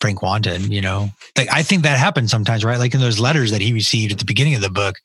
[0.00, 1.10] Frank wanted, you know.
[1.36, 2.78] Like I think that happens sometimes, right?
[2.78, 4.96] Like in those letters that he received at the beginning of the book,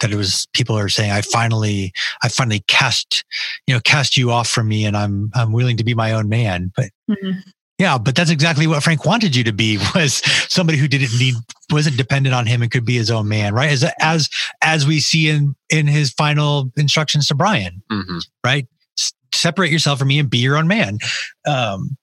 [0.00, 3.24] that it was people are saying, I finally, I finally cast,
[3.66, 6.28] you know, cast you off from me and I'm I'm willing to be my own
[6.28, 6.72] man.
[6.74, 7.38] But mm-hmm.
[7.78, 10.14] yeah, but that's exactly what Frank wanted you to be was
[10.52, 11.34] somebody who didn't need
[11.70, 13.70] wasn't dependent on him and could be his own man, right?
[13.70, 14.28] As as
[14.62, 18.18] as we see in in his final instructions to Brian, mm-hmm.
[18.44, 18.66] right?
[18.98, 20.98] S- separate yourself from me and be your own man.
[21.46, 21.96] Um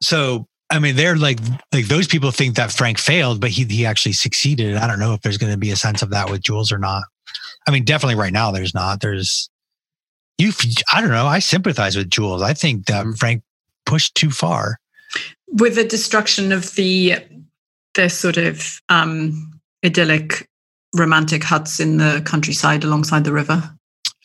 [0.00, 1.38] so I mean, they're like
[1.72, 4.76] like those people think that Frank failed, but he he actually succeeded.
[4.76, 6.78] I don't know if there's going to be a sense of that with Jules or
[6.78, 7.04] not.
[7.68, 9.00] I mean, definitely right now there's not.
[9.00, 9.50] There's
[10.38, 10.50] you.
[10.92, 11.26] I don't know.
[11.26, 12.42] I sympathize with Jules.
[12.42, 13.12] I think that mm-hmm.
[13.12, 13.42] Frank
[13.84, 14.78] pushed too far
[15.52, 17.16] with the destruction of the
[17.94, 20.48] the sort of um, idyllic
[20.96, 23.62] romantic huts in the countryside alongside the river.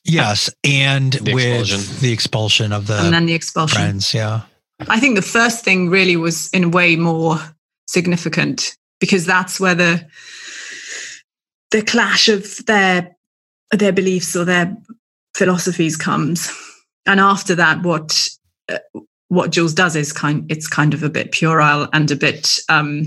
[0.06, 2.02] Yes, and The with expulsion.
[2.02, 3.78] the expulsion of the and then the expulsion.
[3.78, 4.14] friends.
[4.14, 4.44] Yeah,
[4.80, 7.40] I think the first thing really was in a way more
[7.88, 10.08] significant because that's where the
[11.72, 13.16] the clash of their
[13.72, 14.76] their beliefs or their
[15.36, 16.52] philosophies comes.
[17.06, 18.28] And after that, what
[18.70, 18.78] uh,
[19.30, 23.06] what Jules does is kind it's kind of a bit puerile and a bit um,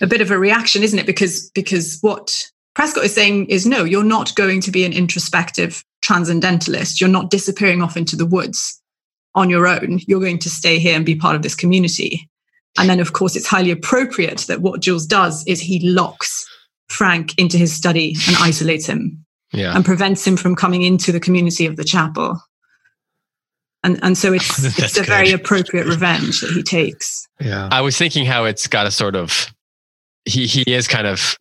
[0.00, 1.06] a bit of a reaction, isn't it?
[1.06, 5.84] Because because what Prescott is saying is no, you're not going to be an introspective
[6.00, 7.00] transcendentalist.
[7.00, 8.81] You're not disappearing off into the woods
[9.34, 10.00] on your own.
[10.06, 12.28] You're going to stay here and be part of this community.
[12.78, 16.46] And then, of course, it's highly appropriate that what Jules does is he locks
[16.88, 19.74] Frank into his study and isolates him Yeah.
[19.76, 22.40] and prevents him from coming into the community of the chapel.
[23.84, 27.26] And and so it's it's a very appropriate revenge that he takes.
[27.40, 27.68] yeah.
[27.72, 29.48] I was thinking how it's got a sort of
[30.24, 31.36] he he is kind of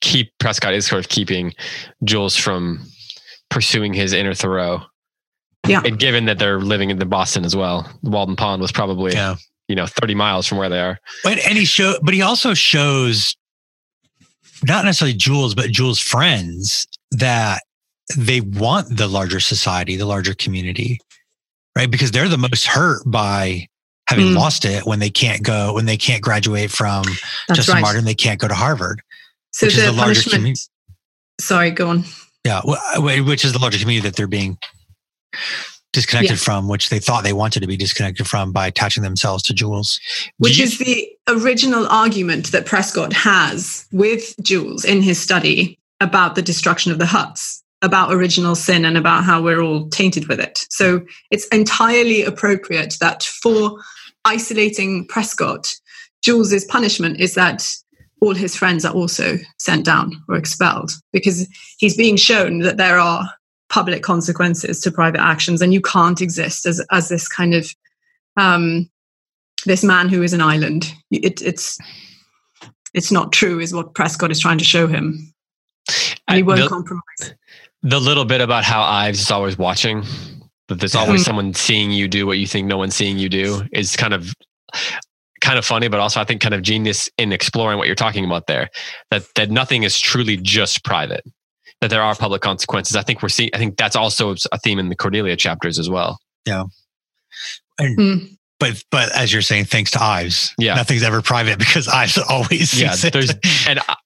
[0.00, 1.54] keep Prescott is sort of keeping
[2.02, 2.84] Jules from
[3.50, 4.82] pursuing his inner Thoreau.
[5.66, 5.82] Yeah.
[5.84, 9.36] And given that they're living in the Boston as well, Walden Pond was probably Yeah.
[9.68, 10.98] you know 30 miles from where they are.
[11.22, 13.36] But and he show, but he also shows
[14.66, 17.62] not necessarily Jules, but Jules' friends that
[18.16, 21.00] they want the larger society, the larger community,
[21.76, 21.90] right?
[21.90, 23.66] Because they're the most hurt by
[24.08, 24.36] having Mm.
[24.36, 27.04] lost it when they can't go, when they can't graduate from
[27.48, 27.80] That's Justin right.
[27.82, 29.00] Martyr, they can't go to Harvard.
[29.52, 30.60] so which is the the larger community.
[31.40, 32.04] Sorry, go on.
[32.44, 32.60] Yeah,
[32.98, 34.58] which is the larger community that they're being
[35.92, 39.54] disconnected from, which they thought they wanted to be disconnected from by attaching themselves to
[39.54, 40.00] Jules.
[40.38, 46.34] Which you- is the original argument that Prescott has with Jules in his study about
[46.34, 50.40] the destruction of the huts, about original sin, and about how we're all tainted with
[50.40, 50.66] it.
[50.68, 53.78] So it's entirely appropriate that for
[54.24, 55.72] isolating Prescott,
[56.22, 57.72] Jules's punishment is that
[58.20, 61.46] all his friends are also sent down or expelled because
[61.78, 63.30] he's being shown that there are
[63.74, 67.68] public consequences to private actions and you can't exist as, as this kind of
[68.36, 68.88] um,
[69.66, 70.92] this man who is an island.
[71.10, 71.76] It, it's
[72.92, 75.34] it's not true, is what Prescott is trying to show him,
[76.28, 77.34] and he won't the, compromise.
[77.82, 80.04] the little bit about how Ives is always watching,
[80.68, 81.24] that there's always Mhm.
[81.24, 84.32] someone seeing you do what you think no one's seeing you do is kind of
[85.40, 88.24] kind of funny, but also I think kind of genius in exploring what you're talking
[88.24, 88.70] about there.
[89.10, 91.24] That that nothing is truly just private.
[91.84, 92.96] That there are public consequences.
[92.96, 93.50] I think we're seeing.
[93.52, 96.18] I think that's also a theme in the Cordelia chapters as well.
[96.48, 98.36] Mm.
[98.58, 100.76] But but as you're saying, thanks to Ives, Yeah.
[100.76, 103.12] nothing's ever private because Ives always Yeah, sees it.
[103.12, 103.30] there's
[103.68, 103.96] and I,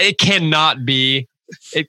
[0.00, 1.28] it cannot be.
[1.74, 1.88] It,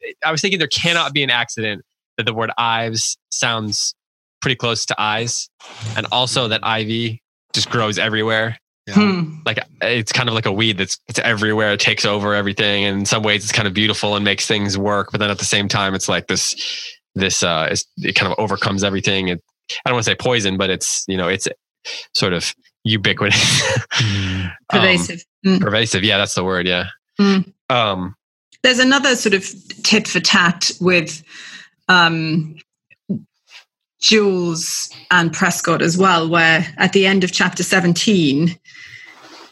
[0.00, 1.82] it- I was thinking there cannot be an accident
[2.16, 3.94] that the word Ives sounds
[4.40, 5.50] pretty close to eyes,
[5.96, 7.22] and also that ivy
[7.52, 8.56] just grows everywhere.
[8.94, 9.36] Hmm.
[9.44, 11.72] Like it's kind of like a weed that's it's everywhere.
[11.72, 14.76] It takes over everything, and in some ways it's kind of beautiful and makes things
[14.78, 15.10] work.
[15.12, 16.54] But then at the same time, it's like this
[17.14, 19.28] this uh, it's, it kind of overcomes everything.
[19.28, 19.42] It,
[19.84, 21.48] I don't want to say poison, but it's you know it's
[22.14, 23.62] sort of ubiquitous.
[23.94, 24.52] Mm.
[24.70, 25.24] Um, Pervasive.
[25.46, 25.60] Mm.
[25.60, 26.86] pervasive yeah that's the word yeah
[27.18, 27.52] Mm.
[27.70, 28.14] um
[28.62, 29.46] There's another sort of
[29.82, 31.22] tit for tat with
[31.88, 32.56] um,
[34.00, 38.58] Jules and Prescott as well, where at the end of chapter 17,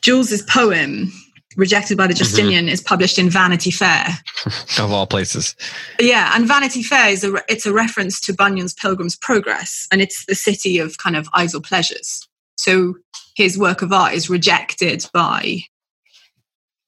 [0.03, 1.11] Jules's poem,
[1.57, 2.18] Rejected by the mm-hmm.
[2.18, 4.07] Justinian, is published in Vanity Fair.
[4.78, 5.57] of all places
[5.99, 10.03] Yeah, and Vanity Fair is a re- it's a reference to Bunyan's Pilgrim's Progress, and
[10.03, 12.28] it's the city of kind of idle pleasures.
[12.59, 12.97] So
[13.36, 15.61] his work of art is rejected by,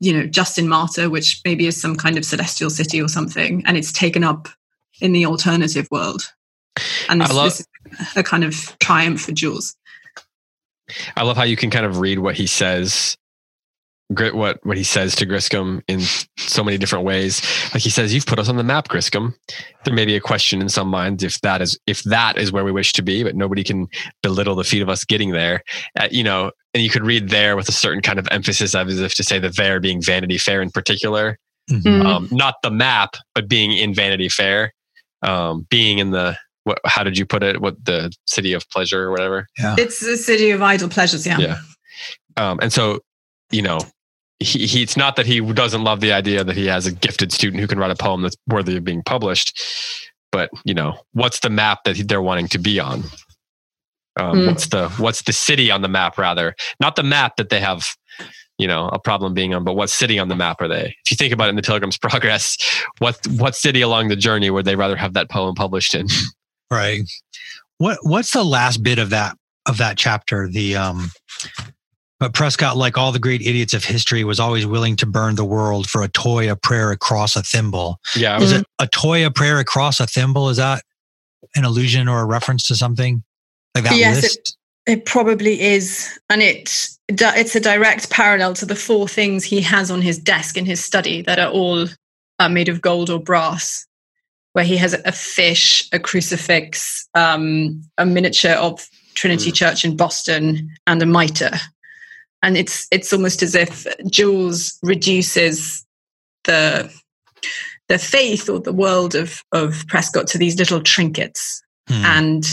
[0.00, 3.78] you know, Justin Martyr, which maybe is some kind of celestial city or something, and
[3.78, 4.48] it's taken up
[5.00, 6.30] in the alternative world.
[7.08, 7.60] And this, I love- this
[8.10, 9.74] is a kind of triumph for Jules.
[11.16, 13.16] i love how you can kind of read what he says
[14.14, 16.00] grit what what he says to griscam in
[16.38, 17.42] so many different ways
[17.74, 19.34] like he says you've put us on the map griscam
[19.84, 22.64] there may be a question in some minds if that is if that is where
[22.64, 23.86] we wish to be but nobody can
[24.22, 25.62] belittle the feat of us getting there
[26.00, 28.98] uh, you know and you could read there with a certain kind of emphasis as
[28.98, 31.38] if to say the there being vanity fair in particular
[31.70, 31.82] Mhm.
[31.82, 32.06] Mm.
[32.06, 34.72] um, not the map, but being in Vanity Fair,
[35.20, 36.34] um, being in the
[36.68, 36.78] what?
[36.84, 37.60] How did you put it?
[37.60, 39.46] What the city of pleasure or whatever?
[39.58, 39.74] Yeah.
[39.78, 41.38] It's the city of idle pleasures, yeah.
[41.38, 41.58] Yeah.
[42.36, 43.00] Um, and so,
[43.50, 43.80] you know,
[44.38, 47.32] he, he it's not that he doesn't love the idea that he has a gifted
[47.32, 49.60] student who can write a poem that's worthy of being published,
[50.30, 53.02] but you know, what's the map that they're wanting to be on?
[54.16, 54.46] Um, Mm.
[54.48, 56.54] What's the what's the city on the map rather?
[56.80, 57.86] Not the map that they have
[58.58, 61.10] you know a problem being on but what city on the map are they if
[61.10, 62.56] you think about it in the pilgrim's progress
[62.98, 66.06] what what city along the journey would they rather have that poem published in
[66.70, 67.02] Right.
[67.78, 70.48] What What's the last bit of that of that chapter?
[70.48, 71.10] The um,
[72.20, 75.44] But Prescott, like all the great idiots of history, was always willing to burn the
[75.44, 77.98] world for a toy, a prayer across a thimble.
[78.16, 80.48] Yeah, I Is was, it a toy, a prayer across a thimble?
[80.48, 80.82] Is that
[81.54, 83.22] an allusion or a reference to something
[83.74, 84.52] like that Yes, it-
[84.86, 89.90] It probably is, and it it's a direct parallel to the four things he has
[89.90, 91.86] on his desk in his study that are all
[92.38, 93.86] uh, made of gold or brass.
[94.58, 98.84] Where he has a fish, a crucifix, um, a miniature of
[99.14, 99.54] Trinity Mm.
[99.54, 101.60] Church in Boston, and a mitre.
[102.42, 105.86] And it's it's almost as if Jules reduces
[106.42, 106.92] the
[107.88, 112.04] the faith or the world of of Prescott to these little trinkets Hmm.
[112.04, 112.44] and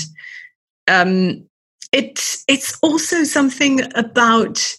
[0.87, 1.49] um,
[1.91, 4.77] it's it's also something about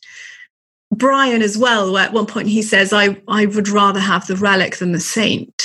[0.95, 4.37] Brian as well, where at one point he says, "I I would rather have the
[4.37, 5.61] relic than the saint."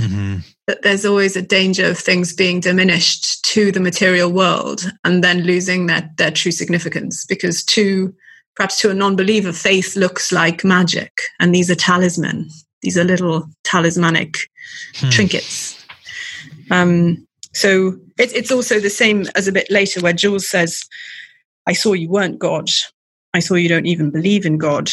[0.00, 0.42] Mhm.
[0.68, 5.40] That there's always a danger of things being diminished to the material world and then
[5.42, 8.14] losing their their true significance, because to
[8.54, 12.48] perhaps to a non-believer, faith looks like magic, and these are talisman.
[12.82, 14.36] These are little talismanic
[14.96, 15.10] Hmm.
[15.10, 15.84] trinkets.
[16.70, 20.84] Um, so it, it's also the same as a bit later where Jules says,
[21.66, 22.70] I saw you weren't God.
[23.34, 24.90] I saw you don't even believe in God,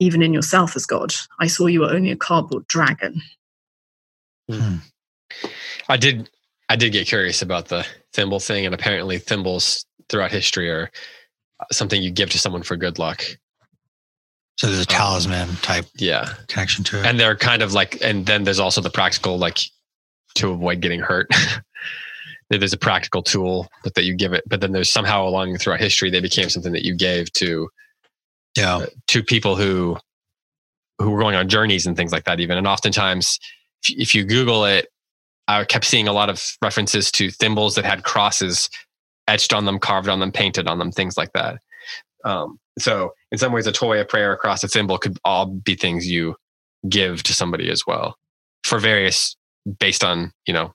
[0.00, 1.12] even in yourself as God.
[1.40, 3.20] I saw you were only a cardboard dragon.
[5.88, 6.30] I did
[6.68, 10.90] I did get curious about the thimble thing, and apparently thimbles throughout history are
[11.72, 13.22] something you give to someone for good luck.
[14.56, 17.06] So there's a um, talisman type Yeah, connection to it.
[17.06, 19.58] and they're kind of like, and then there's also the practical, like
[20.36, 21.28] to avoid getting hurt.
[22.50, 25.80] there's a practical tool that, that you give it, but then there's somehow along throughout
[25.80, 27.68] history they became something that you gave to
[28.56, 28.76] yeah.
[28.76, 29.96] Uh, to people who
[31.00, 33.40] who were going on journeys and things like that even and oftentimes
[33.88, 34.86] if you google it
[35.48, 38.68] i kept seeing a lot of references to thimbles that had crosses
[39.28, 41.58] etched on them carved on them painted on them things like that
[42.24, 45.74] um, so in some ways a toy a prayer across a thimble could all be
[45.74, 46.34] things you
[46.88, 48.16] give to somebody as well
[48.62, 49.36] for various
[49.78, 50.74] based on you know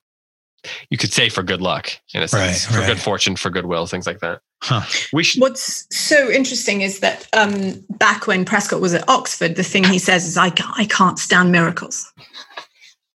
[0.90, 2.86] you could say for good luck in a sense Right, for right.
[2.88, 4.82] good fortune for goodwill things like that Huh.
[5.14, 9.62] we should What's so interesting is that um, back when Prescott was at Oxford, the
[9.62, 12.12] thing he says is, I, I can't stand miracles.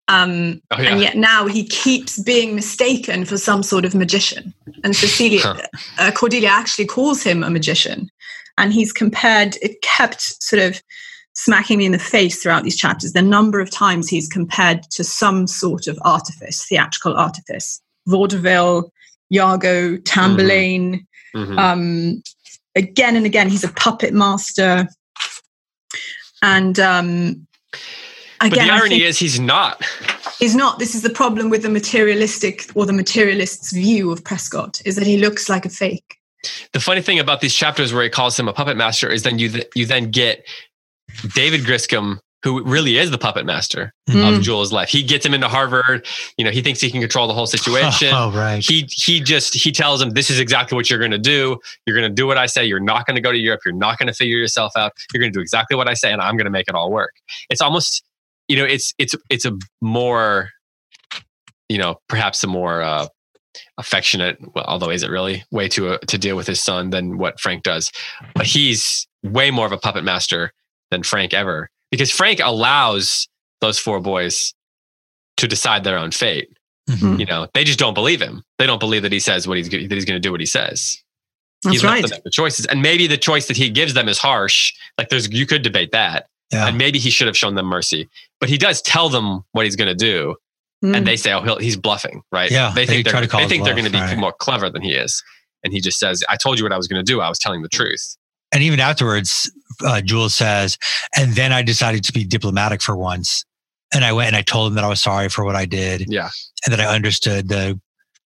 [0.07, 0.89] Um, Oh, yeah.
[0.91, 4.53] And yet now he keeps being mistaken for some sort of magician.
[4.83, 5.57] And Cecilia, Huh.
[5.97, 8.09] uh, Cordelia actually calls him a magician.
[8.57, 10.81] And he's compared, it kept sort of
[11.33, 13.13] smacking me in the face throughout these chapters.
[13.13, 18.91] The number of times he's compared to some sort of artifice, theatrical artifice, vaudeville,
[19.33, 21.05] Iago, Tamburlaine.
[21.35, 21.57] Mhm.
[21.59, 22.23] Um,
[22.75, 24.87] again and again, he's a puppet master.
[26.41, 27.47] And um,
[28.49, 29.83] but the irony is he's not
[30.39, 30.79] he's not.
[30.79, 35.07] This is the problem with the materialistic or the materialist's view of Prescott is that
[35.07, 36.17] he looks like a fake.
[36.73, 39.39] the funny thing about these chapters where he calls him a puppet master is then
[39.39, 40.45] you th- you then get
[41.33, 44.35] David Griscam, who really is the puppet master Mm.
[44.37, 44.87] of Jules' life.
[44.89, 46.05] He gets him into Harvard.
[46.37, 48.09] You know, he thinks he can control the whole situation.
[48.13, 48.63] Oh, right.
[48.63, 51.57] He he just he tells him this is exactly what you're going to do.
[51.87, 52.63] You're going to do what I say.
[52.65, 53.61] You're not going to go to Europe.
[53.65, 54.91] You're not going to figure yourself out.
[55.11, 56.91] You're going to do exactly what I say, and I'm going to make it all
[56.91, 57.15] work.
[57.49, 58.03] It's almost
[58.47, 60.49] you know it's it's it's a more
[61.69, 63.07] you know perhaps a more uh,
[63.77, 67.17] affectionate well although is it really way to uh, to deal with his son than
[67.17, 67.91] what Frank does.
[68.35, 70.51] But he's way more of a puppet master
[70.91, 73.27] than Frank ever because Frank allows
[73.61, 74.53] those four boys
[75.37, 76.49] to decide their own fate.
[76.87, 77.19] Mhm.
[77.19, 78.43] you know they just don't believe him.
[78.59, 80.45] They don't believe that he says what he's that he's going to do what he
[80.45, 81.01] says.
[81.63, 82.01] That's he's right.
[82.01, 84.71] them to make the choices and maybe the choice that he gives them is harsh.
[84.99, 86.27] Like there's you could debate that.
[86.53, 86.67] Yeah.
[86.67, 88.07] and maybe he should have shown them mercy
[88.45, 90.35] but he does tell them what he's going to do
[90.83, 90.97] Mm.
[90.97, 92.51] and they say, "Oh, he'll, he's bluffing," right?
[92.51, 94.17] Yeah, they they think they're, to they it think they're going to be right.
[94.17, 95.23] more clever than he is,
[95.63, 97.21] and he just says, "I told you what I was going to do.
[97.21, 98.17] I was telling the truth."
[98.51, 99.49] And even afterwards,
[99.83, 100.77] uh, Jules says,
[101.17, 103.45] and then I decided to be diplomatic for once.
[103.93, 106.05] And I went and I told him that I was sorry for what I did
[106.07, 106.29] Yeah,
[106.65, 107.79] and that I understood the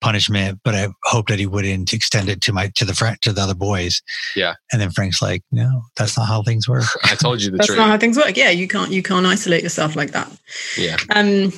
[0.02, 3.34] punishment, but I hoped that he wouldn't extend it to my to the friend to
[3.34, 4.02] the other boys.
[4.36, 4.56] Yeah.
[4.72, 6.84] And then Frank's like, no, that's not how things work.
[7.04, 7.58] I told you the truth.
[7.58, 7.78] That's truth.
[7.80, 8.38] not how things work.
[8.38, 10.32] Yeah, you can't you can't isolate yourself like that.
[10.78, 11.52] yeah, Um,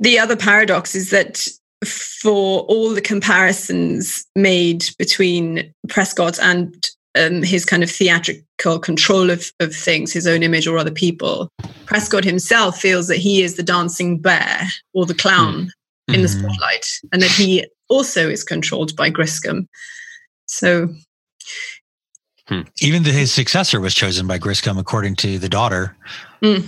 [0.00, 1.46] the other paradox is that
[1.84, 6.74] for all the comparisons made between Prescott and
[7.14, 11.48] um, his kind of theatrical control of, of things, his own image or other people,
[11.86, 15.70] Prescott himself feels that he is the dancing bear or the clown
[16.08, 16.38] in the Mhm.
[16.38, 19.66] spotlight, and that he also is controlled by Griscam.
[20.46, 20.94] So,
[22.80, 25.94] Even the, his successor was chosen by Griscam, according to the daughter.
[26.42, 26.64] Mm.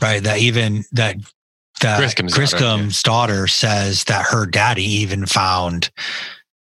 [0.00, 0.22] Right.
[0.22, 1.16] That even that
[1.80, 5.90] that Griscam's daughter, Griscam's daughter, says that her daddy even found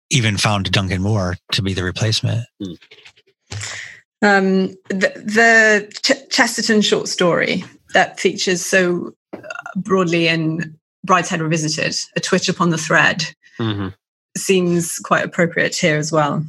[0.09, 2.45] even found Duncan Moore to be the replacement.
[4.21, 9.39] Um, the the Ch- Chesterton short story that features so uh,
[9.75, 13.23] broadly in Brideshead Revisited, A Twitch Upon the Thread,
[13.57, 13.89] hmm
[14.37, 16.45] seems quite appropriate here as well.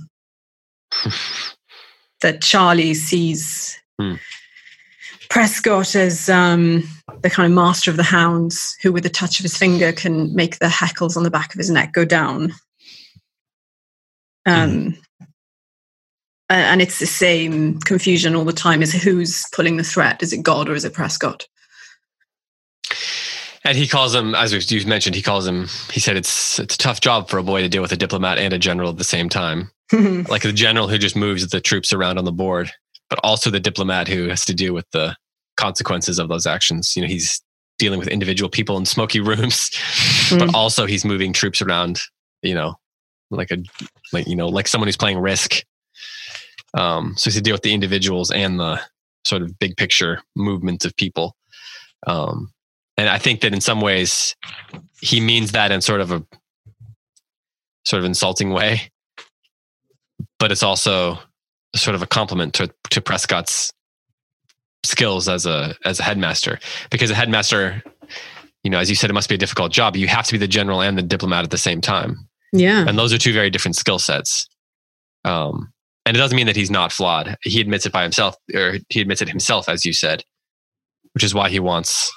[2.20, 4.14] that Charlie sees Hmm.
[5.28, 6.84] Prescott as um,
[7.22, 10.32] the kind of master of the hounds, who with the touch of his finger can
[10.34, 12.52] make the hackles on the back of his neck go down.
[14.46, 14.96] Um,
[16.50, 20.22] a- and it's the same confusion all the time: is who's pulling the threat?
[20.22, 21.46] Is it God or is it Prescott?
[23.64, 25.68] And he calls him, as you mentioned, he calls him.
[25.92, 28.38] He said it's it's a tough job for a boy to deal with a diplomat
[28.38, 29.70] and a general at the same time.
[29.92, 32.72] Like the general who just moves the troops around on the board,
[33.10, 35.14] but also the diplomat who has to deal with the
[35.58, 36.96] consequences of those actions.
[36.96, 37.42] You know, he's
[37.78, 39.70] dealing with individual people in smoky rooms,
[40.30, 40.54] but Mm.
[40.54, 42.00] also he's moving troops around.
[42.42, 42.74] You know,
[43.30, 43.58] like a
[44.14, 45.62] like you know like someone who's playing Risk.
[46.74, 48.80] Um, so he's to deal with the individuals and the
[49.26, 51.36] sort of big picture movement of people.
[52.06, 52.52] Um,
[52.96, 54.36] and I think that in some ways
[55.00, 56.24] he means that in sort of a
[57.84, 58.90] sort of insulting way,
[60.38, 61.18] but it's also
[61.74, 63.72] sort of a compliment to to Prescott's
[64.84, 66.58] skills as a as a headmaster.
[66.90, 67.82] Because a headmaster
[68.62, 69.96] you know as you said it must be a difficult job.
[69.96, 72.28] You have to be the general and the diplomat at the same time.
[72.52, 72.84] Yeah.
[72.86, 74.46] and those are two very different skill sets.
[75.24, 75.72] Um
[76.04, 77.36] and it doesn't mean that he's not flawed.
[77.42, 80.24] He admits it by himself or he admits it himself as you said
[81.14, 82.10] which is why he wants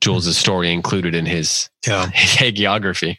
[0.00, 2.08] Jules's story included in his Yeah.
[2.10, 3.16] his hagiography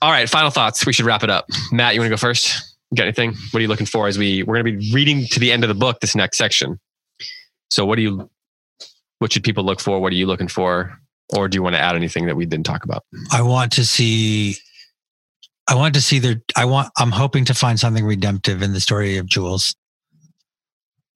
[0.00, 2.76] all right final thoughts we should wrap it up matt you want to go first
[2.90, 5.26] you got anything what are you looking for as we we're going to be reading
[5.26, 6.78] to the end of the book this next section
[7.70, 8.30] so what do you
[9.18, 10.98] what should people look for what are you looking for
[11.36, 13.84] or do you want to add anything that we didn't talk about I want to
[13.84, 14.56] see.
[15.70, 16.40] I want to see their.
[16.56, 16.90] I want.
[16.96, 19.74] I'm hoping to find something redemptive in the story of Jules.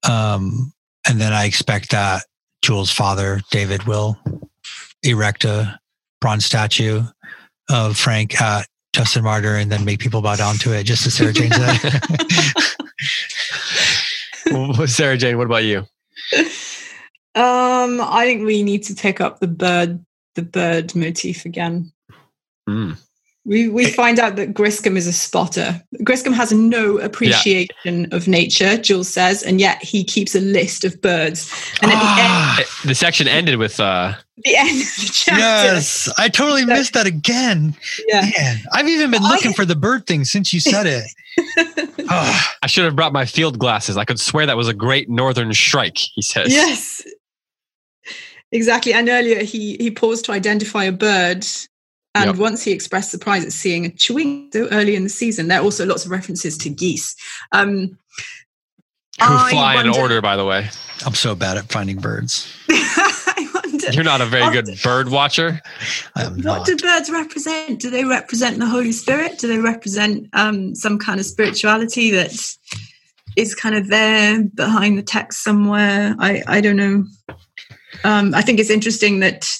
[0.06, 0.72] Um,
[1.08, 2.24] and then I expect that
[2.62, 4.16] Jules' father, David, will
[5.02, 5.78] erect a
[6.20, 7.02] bronze statue
[7.70, 11.10] of Frank at Justin Martyr, and then make people bow down to it, just to
[11.10, 12.00] Sarah Jane said.
[14.52, 15.86] Well, sarah jane what about you
[17.34, 21.90] Um, I think we need to pick up the bird, the bird motif again.
[22.68, 22.98] Mm.
[23.44, 25.82] We we find out that Griscam is a spotter.
[26.04, 31.00] Griscam has no appreciation of nature, Jules says, and yet he keeps a list of
[31.02, 31.50] birds.
[31.82, 34.14] And at Ah, Eh, the section ended with uh
[34.44, 37.74] the, end, of the chapter, yes, I totally So- missed that again.
[38.06, 41.04] yeah, Man, I've even been I- looking for the bird thing since you said it.
[42.08, 45.08] Ah, i should have brought my field glasses i could swear that was a great
[45.08, 47.02] northern shrike he says yes,
[48.50, 48.92] exactly.
[48.92, 51.46] And earlier he he paused to identify a bird.
[52.14, 52.36] And Yep.
[52.36, 55.64] once he expressed surprise at seeing a chewink so early in the season, there are
[55.64, 57.16] also lots of references to geese.
[57.52, 57.98] Um,
[59.20, 60.68] who I fly in order by the way
[61.06, 62.52] I'm so bad at finding birds.
[62.70, 65.60] I wonder you're not a very good bird watcher
[66.16, 66.66] I am what not.
[66.66, 67.80] do birds represent?
[67.80, 69.38] Do they represent the Holy Spirit?
[69.38, 72.32] Do they represent um, some kind of spirituality that
[73.36, 76.14] is kind of there behind the text somewhere?
[76.18, 77.04] I, I don't know.
[78.04, 79.56] Um, I think it's interesting that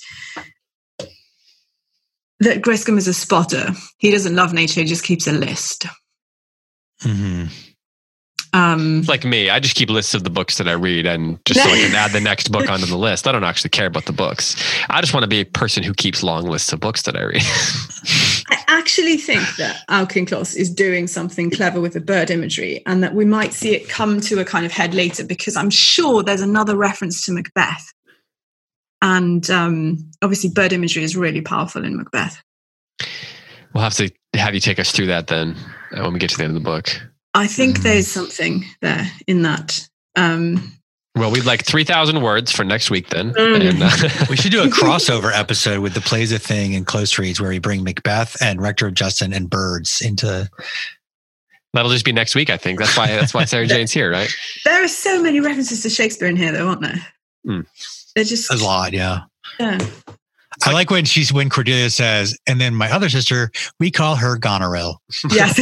[2.42, 3.70] that Griscam is a spotter.
[3.98, 5.86] He doesn't love nature; he just keeps a list.
[7.02, 7.48] Mhm.
[8.54, 11.62] Um, like me i just keep lists of the books that i read and just
[11.62, 14.04] so i can add the next book onto the list i don't actually care about
[14.04, 17.00] the books i just want to be a person who keeps long lists of books
[17.04, 17.42] that i read
[18.50, 23.14] I actually think that Auchincloss is doing something clever with the bird imagery and that
[23.14, 26.40] we might see it come to a kind of head later because I'm sure there's
[26.40, 27.91] another reference to Macbeth.
[29.02, 32.40] And um, obviously, bird imagery is really powerful in Macbeth.
[33.74, 35.56] we'll have to have you take us through that then
[35.96, 36.88] uh, when we get to the end of the book
[37.34, 37.82] I think Mhm.
[37.82, 39.88] there's something there in that.
[40.16, 40.72] Um,
[41.16, 43.32] Well, we'd like 3,000 words for next week then.
[43.34, 43.70] Mm.
[43.70, 47.18] And, uh, We should do a crossover episode with the plays a thing and close
[47.18, 50.48] reads where we bring Macbeth and Rector of Justin and birds into
[51.74, 52.78] that'll just be next week, I think.
[52.78, 54.30] That's why that's why Sarah Jane's here, right?
[54.64, 57.06] there are so many references to Shakespeare in here, though, aren't there?
[57.46, 57.66] Mm.
[58.14, 58.92] They're just a lot.
[58.92, 59.20] Yeah.
[59.58, 59.78] yeah.
[60.64, 64.36] I like when she's when Cordelia says, and then my other sister, we call her
[64.38, 64.96] Goneril.
[65.30, 65.58] Yes.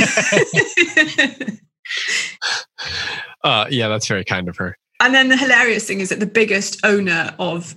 [3.43, 4.77] Uh, yeah, that's very kind of her.
[5.01, 7.75] And then the hilarious thing is that the biggest owner of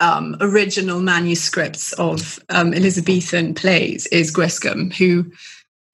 [0.00, 5.30] um, original manuscripts of um, Elizabethan plays is Griscam, who,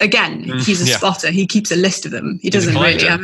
[0.00, 0.96] again, Mm, he's a yeah.
[0.96, 1.30] spotter.
[1.30, 2.38] He keeps a list of them.
[2.40, 3.20] He doesn't really have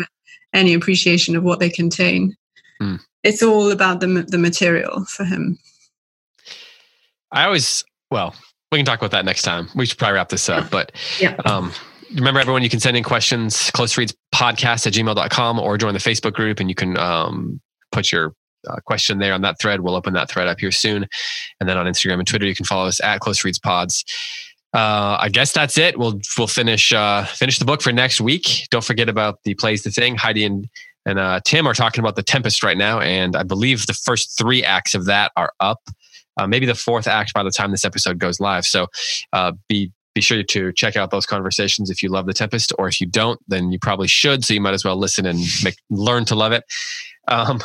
[0.52, 2.36] any appreciation of what they contain.
[2.80, 3.00] Mm.
[3.24, 5.58] It's all about the the material for him.
[7.30, 8.34] I always, well,
[8.70, 9.68] we can talk about that next time.
[9.74, 10.70] We should probably wrap this up.
[10.70, 11.36] But Yeah.
[11.44, 11.72] um,
[12.14, 16.00] remember everyone, you can send in questions, close reads podcast at gmail.com or join the
[16.00, 18.34] Facebook group and you can um, put your
[18.68, 19.80] uh, question there on that thread.
[19.80, 21.06] We'll open that thread up here soon.
[21.58, 24.04] And then on Instagram and Twitter, you can follow us at close reads pods.
[24.74, 25.98] Uh, I guess that's it.
[25.98, 28.68] We'll we'll finish uh, finish the book for next week.
[28.70, 30.16] Don't forget about the plays the thing.
[30.16, 30.66] Heidi and
[31.06, 34.36] and uh, Tim are talking about the Tempest right now, and I believe the first
[34.38, 35.80] three acts of that are up.
[36.38, 38.64] Uh, maybe the fourth act by the time this episode goes live.
[38.64, 38.86] So
[39.32, 42.86] uh, be be sure to check out those conversations if you love the Tempest, or
[42.86, 44.44] if you don't, then you probably should.
[44.44, 46.64] So you might as well listen and make learn to love it.
[47.28, 47.60] Um,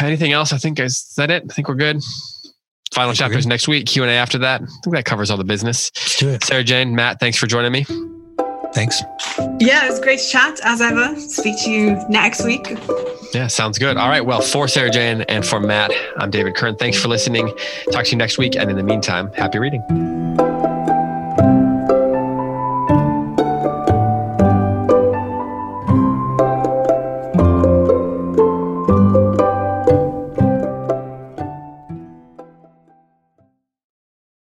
[0.00, 0.52] anything else?
[0.52, 1.44] I think is that it.
[1.48, 2.00] I think we're good.
[2.92, 3.86] Final chapters next week.
[3.86, 4.62] Q and A after that.
[4.62, 5.90] I think that covers all the business.
[5.94, 6.44] Let's do it.
[6.44, 7.84] Sarah Jane, Matt, thanks for joining me.
[8.76, 9.02] Thanks.
[9.58, 11.18] Yeah, it was great to chat as ever.
[11.18, 12.76] Speak to you next week.
[13.32, 13.96] Yeah, sounds good.
[13.96, 14.24] All right.
[14.24, 16.76] Well, for Sarah Jane and for Matt, I'm David Kern.
[16.76, 17.50] Thanks for listening.
[17.90, 18.54] Talk to you next week.
[18.54, 19.82] And in the meantime, happy reading.